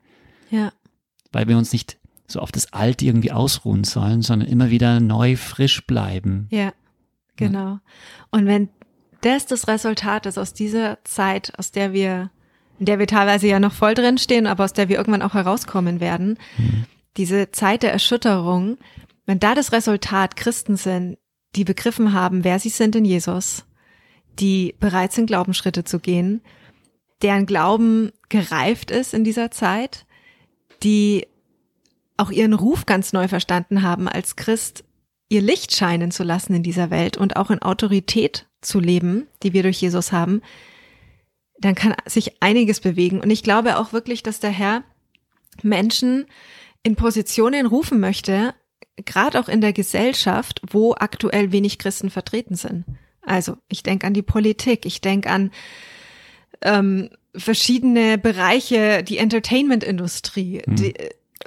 Ja. 0.49 0.71
Weil 1.31 1.47
wir 1.47 1.57
uns 1.57 1.73
nicht 1.73 1.97
so 2.27 2.39
auf 2.39 2.51
das 2.51 2.73
Alte 2.73 3.05
irgendwie 3.05 3.31
ausruhen 3.31 3.83
sollen, 3.83 4.21
sondern 4.21 4.47
immer 4.47 4.69
wieder 4.69 4.99
neu 4.99 5.35
frisch 5.35 5.85
bleiben. 5.85 6.47
Ja. 6.49 6.71
Genau. 7.35 7.79
Und 8.31 8.45
wenn 8.45 8.69
das 9.21 9.45
das 9.45 9.67
Resultat 9.67 10.25
ist 10.25 10.37
aus 10.37 10.53
dieser 10.53 10.99
Zeit, 11.03 11.51
aus 11.57 11.71
der 11.71 11.93
wir, 11.93 12.31
in 12.79 12.85
der 12.85 12.99
wir 12.99 13.07
teilweise 13.07 13.47
ja 13.47 13.59
noch 13.59 13.73
voll 13.73 13.93
drin 13.93 14.17
stehen, 14.17 14.47
aber 14.47 14.63
aus 14.63 14.73
der 14.73 14.87
wir 14.87 14.97
irgendwann 14.97 15.21
auch 15.21 15.33
herauskommen 15.33 15.99
werden, 15.99 16.37
mhm. 16.57 16.85
Diese 17.17 17.51
Zeit 17.51 17.83
der 17.83 17.91
Erschütterung, 17.91 18.77
wenn 19.25 19.39
da 19.39 19.55
das 19.55 19.71
Resultat 19.71 20.35
Christen 20.35 20.77
sind, 20.77 21.17
die 21.55 21.63
begriffen 21.63 22.13
haben, 22.13 22.43
wer 22.43 22.59
sie 22.59 22.69
sind 22.69 22.95
in 22.95 23.05
Jesus, 23.05 23.65
die 24.39 24.75
bereit 24.79 25.13
sind, 25.13 25.27
Glaubensschritte 25.27 25.83
zu 25.83 25.99
gehen, 25.99 26.41
deren 27.21 27.45
Glauben 27.45 28.11
gereift 28.29 28.91
ist 28.91 29.13
in 29.13 29.23
dieser 29.23 29.51
Zeit, 29.51 30.05
die 30.83 31.27
auch 32.17 32.31
ihren 32.31 32.53
Ruf 32.53 32.85
ganz 32.85 33.13
neu 33.13 33.27
verstanden 33.27 33.81
haben 33.81 34.07
als 34.07 34.35
Christ, 34.35 34.83
ihr 35.29 35.41
Licht 35.41 35.75
scheinen 35.75 36.11
zu 36.11 36.23
lassen 36.23 36.53
in 36.53 36.63
dieser 36.63 36.89
Welt 36.89 37.17
und 37.17 37.35
auch 37.35 37.49
in 37.49 37.61
Autorität 37.61 38.47
zu 38.61 38.79
leben, 38.79 39.27
die 39.43 39.53
wir 39.53 39.63
durch 39.63 39.81
Jesus 39.81 40.11
haben, 40.11 40.41
dann 41.59 41.75
kann 41.75 41.95
sich 42.05 42.41
einiges 42.41 42.79
bewegen. 42.79 43.21
Und 43.21 43.29
ich 43.29 43.43
glaube 43.43 43.77
auch 43.77 43.93
wirklich, 43.93 44.23
dass 44.23 44.39
der 44.39 44.51
Herr 44.51 44.83
Menschen 45.61 46.25
in 46.85 46.95
Positionen 46.95 47.65
rufen 47.65 47.99
möchte, 47.99 48.53
gerade 48.95 49.39
auch 49.39 49.49
in 49.49 49.59
der 49.59 49.73
Gesellschaft, 49.73 50.61
wo 50.69 50.93
aktuell 50.93 51.51
wenig 51.51 51.79
Christen 51.79 52.11
vertreten 52.11 52.55
sind. 52.55 52.85
Also 53.23 53.57
ich 53.67 53.81
denke 53.81 54.05
an 54.05 54.13
die 54.13 54.21
Politik, 54.21 54.85
ich 54.85 55.01
denke 55.01 55.31
an 55.31 55.49
ähm, 56.61 57.09
verschiedene 57.35 58.19
Bereiche, 58.19 59.03
die 59.03 59.17
Entertainment-Industrie, 59.17 60.61
die, 60.67 60.93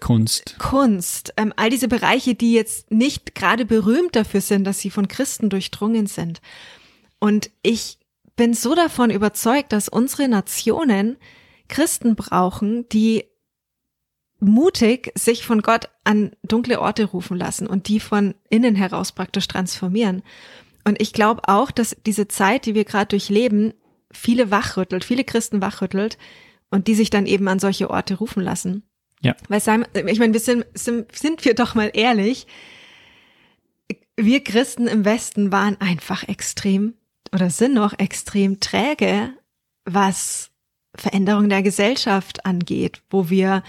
Kunst. 0.00 0.56
Kunst, 0.58 1.32
ähm, 1.36 1.52
all 1.54 1.70
diese 1.70 1.86
Bereiche, 1.86 2.34
die 2.34 2.52
jetzt 2.52 2.90
nicht 2.90 3.36
gerade 3.36 3.64
berühmt 3.64 4.16
dafür 4.16 4.40
sind, 4.40 4.64
dass 4.64 4.80
sie 4.80 4.90
von 4.90 5.06
Christen 5.06 5.50
durchdrungen 5.50 6.08
sind. 6.08 6.40
Und 7.20 7.50
ich 7.62 7.98
bin 8.34 8.54
so 8.54 8.74
davon 8.74 9.10
überzeugt, 9.10 9.72
dass 9.72 9.88
unsere 9.88 10.28
Nationen 10.28 11.16
Christen 11.68 12.16
brauchen, 12.16 12.88
die 12.88 13.24
mutig 14.40 15.12
sich 15.14 15.44
von 15.44 15.62
Gott 15.62 15.88
an 16.04 16.32
dunkle 16.42 16.80
Orte 16.80 17.04
rufen 17.04 17.36
lassen 17.36 17.66
und 17.66 17.88
die 17.88 18.00
von 18.00 18.34
innen 18.50 18.74
heraus 18.74 19.12
praktisch 19.12 19.48
transformieren. 19.48 20.22
Und 20.84 21.00
ich 21.02 21.12
glaube 21.12 21.42
auch, 21.46 21.70
dass 21.70 21.96
diese 22.06 22.28
Zeit, 22.28 22.66
die 22.66 22.74
wir 22.74 22.84
gerade 22.84 23.08
durchleben, 23.08 23.74
viele 24.10 24.50
wachrüttelt, 24.50 25.04
viele 25.04 25.24
Christen 25.24 25.60
wachrüttelt 25.60 26.18
und 26.70 26.86
die 26.86 26.94
sich 26.94 27.10
dann 27.10 27.26
eben 27.26 27.48
an 27.48 27.58
solche 27.58 27.90
Orte 27.90 28.14
rufen 28.14 28.42
lassen. 28.42 28.84
Ja. 29.20 29.34
Weil 29.48 29.60
Simon, 29.60 29.86
ich 30.06 30.18
meine, 30.18 30.32
wir 30.32 30.40
sind, 30.40 30.64
sind, 30.74 31.14
sind 31.14 31.44
wir 31.44 31.54
doch 31.54 31.74
mal 31.74 31.90
ehrlich, 31.92 32.46
wir 34.16 34.42
Christen 34.42 34.86
im 34.86 35.04
Westen 35.04 35.52
waren 35.52 35.80
einfach 35.80 36.26
extrem 36.28 36.94
oder 37.32 37.50
sind 37.50 37.74
noch 37.74 37.98
extrem 37.98 38.60
träge, 38.60 39.30
was 39.84 40.50
Veränderung 40.94 41.48
der 41.48 41.62
Gesellschaft 41.62 42.44
angeht, 42.44 43.02
wo 43.10 43.30
wir 43.30 43.62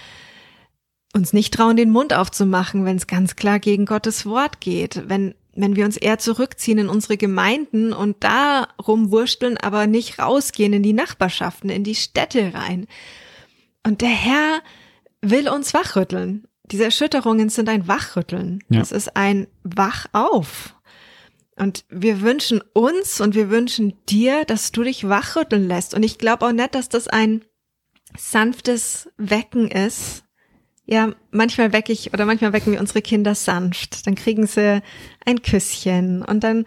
uns 1.12 1.32
nicht 1.32 1.54
trauen, 1.54 1.76
den 1.76 1.90
Mund 1.90 2.14
aufzumachen, 2.14 2.84
wenn 2.84 2.96
es 2.96 3.06
ganz 3.06 3.36
klar 3.36 3.58
gegen 3.58 3.86
Gottes 3.86 4.26
Wort 4.26 4.60
geht, 4.60 5.08
wenn 5.08 5.34
wenn 5.54 5.76
wir 5.76 5.84
uns 5.84 5.96
eher 5.96 6.18
zurückziehen 6.18 6.78
in 6.78 6.88
unsere 6.88 7.16
Gemeinden 7.16 7.92
und 7.92 8.22
da 8.22 8.68
rumwursteln, 8.86 9.56
aber 9.58 9.86
nicht 9.86 10.18
rausgehen 10.18 10.72
in 10.72 10.82
die 10.82 10.92
Nachbarschaften, 10.92 11.70
in 11.70 11.84
die 11.84 11.94
Städte 11.94 12.54
rein. 12.54 12.86
Und 13.84 14.00
der 14.00 14.10
Herr 14.10 14.62
will 15.20 15.48
uns 15.48 15.74
wachrütteln. 15.74 16.46
Diese 16.64 16.84
Erschütterungen 16.84 17.48
sind 17.48 17.68
ein 17.68 17.88
Wachrütteln. 17.88 18.62
Ja. 18.68 18.80
Es 18.80 18.92
ist 18.92 19.16
ein 19.16 19.48
Wach 19.64 20.06
auf. 20.12 20.76
Und 21.56 21.84
wir 21.90 22.20
wünschen 22.20 22.62
uns 22.72 23.20
und 23.20 23.34
wir 23.34 23.50
wünschen 23.50 23.94
dir, 24.08 24.44
dass 24.44 24.72
du 24.72 24.82
dich 24.82 25.08
wachrütteln 25.08 25.66
lässt. 25.66 25.94
Und 25.94 26.04
ich 26.04 26.16
glaube 26.16 26.46
auch 26.46 26.52
nicht, 26.52 26.74
dass 26.74 26.88
das 26.88 27.08
ein 27.08 27.44
sanftes 28.16 29.10
Wecken 29.18 29.70
ist. 29.70 30.24
Ja, 30.92 31.12
manchmal 31.30 31.72
wecke 31.72 31.92
ich 31.92 32.12
oder 32.12 32.26
manchmal 32.26 32.52
wecken 32.52 32.72
wir 32.72 32.80
unsere 32.80 33.00
Kinder 33.00 33.36
sanft. 33.36 34.08
Dann 34.08 34.16
kriegen 34.16 34.48
sie 34.48 34.82
ein 35.24 35.40
Küsschen 35.40 36.22
und 36.22 36.42
dann 36.42 36.64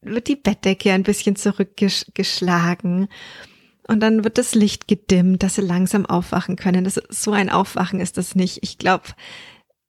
wird 0.00 0.28
die 0.28 0.36
Bettdecke 0.36 0.92
ein 0.92 1.02
bisschen 1.02 1.36
zurückgeschlagen. 1.36 3.08
Und 3.86 4.00
dann 4.00 4.24
wird 4.24 4.38
das 4.38 4.54
Licht 4.54 4.88
gedimmt, 4.88 5.42
dass 5.42 5.56
sie 5.56 5.60
langsam 5.60 6.06
aufwachen 6.06 6.56
können. 6.56 6.84
Das 6.84 7.02
so 7.10 7.32
ein 7.32 7.50
Aufwachen 7.50 8.00
ist 8.00 8.16
das 8.16 8.34
nicht. 8.34 8.60
Ich 8.62 8.78
glaube, 8.78 9.08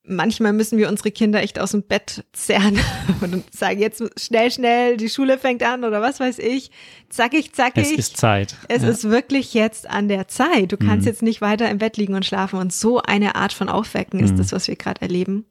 manchmal 0.03 0.53
müssen 0.53 0.77
wir 0.77 0.89
unsere 0.89 1.11
Kinder 1.11 1.41
echt 1.41 1.59
aus 1.59 1.71
dem 1.71 1.83
Bett 1.83 2.25
zerren 2.33 2.79
und 3.21 3.53
sagen 3.53 3.79
jetzt 3.79 4.03
schnell, 4.19 4.51
schnell, 4.51 4.97
die 4.97 5.09
Schule 5.09 5.37
fängt 5.37 5.63
an 5.63 5.83
oder 5.83 6.01
was 6.01 6.19
weiß 6.19 6.39
ich. 6.39 6.71
Zackig, 7.09 7.53
zackig. 7.53 7.83
Es 7.83 7.91
ist 7.91 8.17
Zeit. 8.17 8.55
Es 8.67 8.83
ja. 8.83 8.89
ist 8.89 9.03
wirklich 9.05 9.53
jetzt 9.53 9.89
an 9.89 10.07
der 10.07 10.27
Zeit. 10.27 10.71
Du 10.71 10.77
kannst 10.77 11.05
mhm. 11.05 11.11
jetzt 11.11 11.21
nicht 11.21 11.41
weiter 11.41 11.69
im 11.69 11.77
Bett 11.77 11.97
liegen 11.97 12.15
und 12.15 12.25
schlafen. 12.25 12.59
Und 12.59 12.73
so 12.73 13.01
eine 13.01 13.35
Art 13.35 13.53
von 13.53 13.69
Aufwecken 13.69 14.19
ist 14.19 14.33
mhm. 14.33 14.37
das, 14.37 14.51
was 14.51 14.67
wir 14.67 14.75
gerade 14.75 15.01
erleben. 15.01 15.45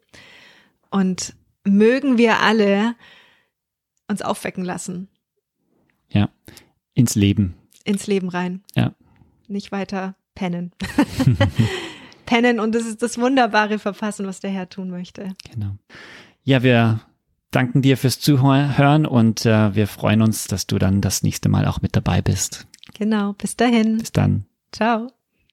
Und 0.90 1.34
mögen 1.64 2.18
wir 2.18 2.40
alle 2.40 2.94
uns 4.08 4.22
aufwecken 4.22 4.64
lassen. 4.64 5.08
Ja, 6.08 6.28
ins 6.94 7.14
Leben 7.14 7.54
ins 7.84 8.06
Leben 8.06 8.28
rein. 8.28 8.62
Ja. 8.74 8.94
Nicht 9.48 9.72
weiter 9.72 10.16
pennen. 10.34 10.72
pennen 12.31 12.61
und 12.61 12.77
das 12.77 12.87
ist 12.87 13.03
das 13.03 13.19
wunderbare 13.19 13.81
Verfassen, 13.81 14.25
was 14.25 14.38
der 14.38 14.51
Herr 14.51 14.69
tun 14.69 14.88
möchte. 14.88 15.35
Genau. 15.53 15.77
Ja, 16.45 16.62
wir 16.62 17.01
danken 17.51 17.83
dir 17.83 17.97
fürs 17.97 18.21
Zuhören 18.21 19.05
und 19.05 19.45
äh, 19.45 19.75
wir 19.75 19.88
freuen 19.88 20.23
uns, 20.23 20.47
dass 20.47 20.69
du 20.69 20.79
dann 20.79 21.01
das 21.01 21.25
nächste 21.25 21.49
Mal 21.49 21.66
auch 21.66 21.83
mit 21.83 21.97
dabei 21.97 22.23
bist. 22.23 22.69
Genau. 22.95 23.33
Bis 23.33 23.57
dahin. 23.57 23.99
Bis 23.99 24.12
dann. 24.12 24.45
Ciao. 24.71 25.09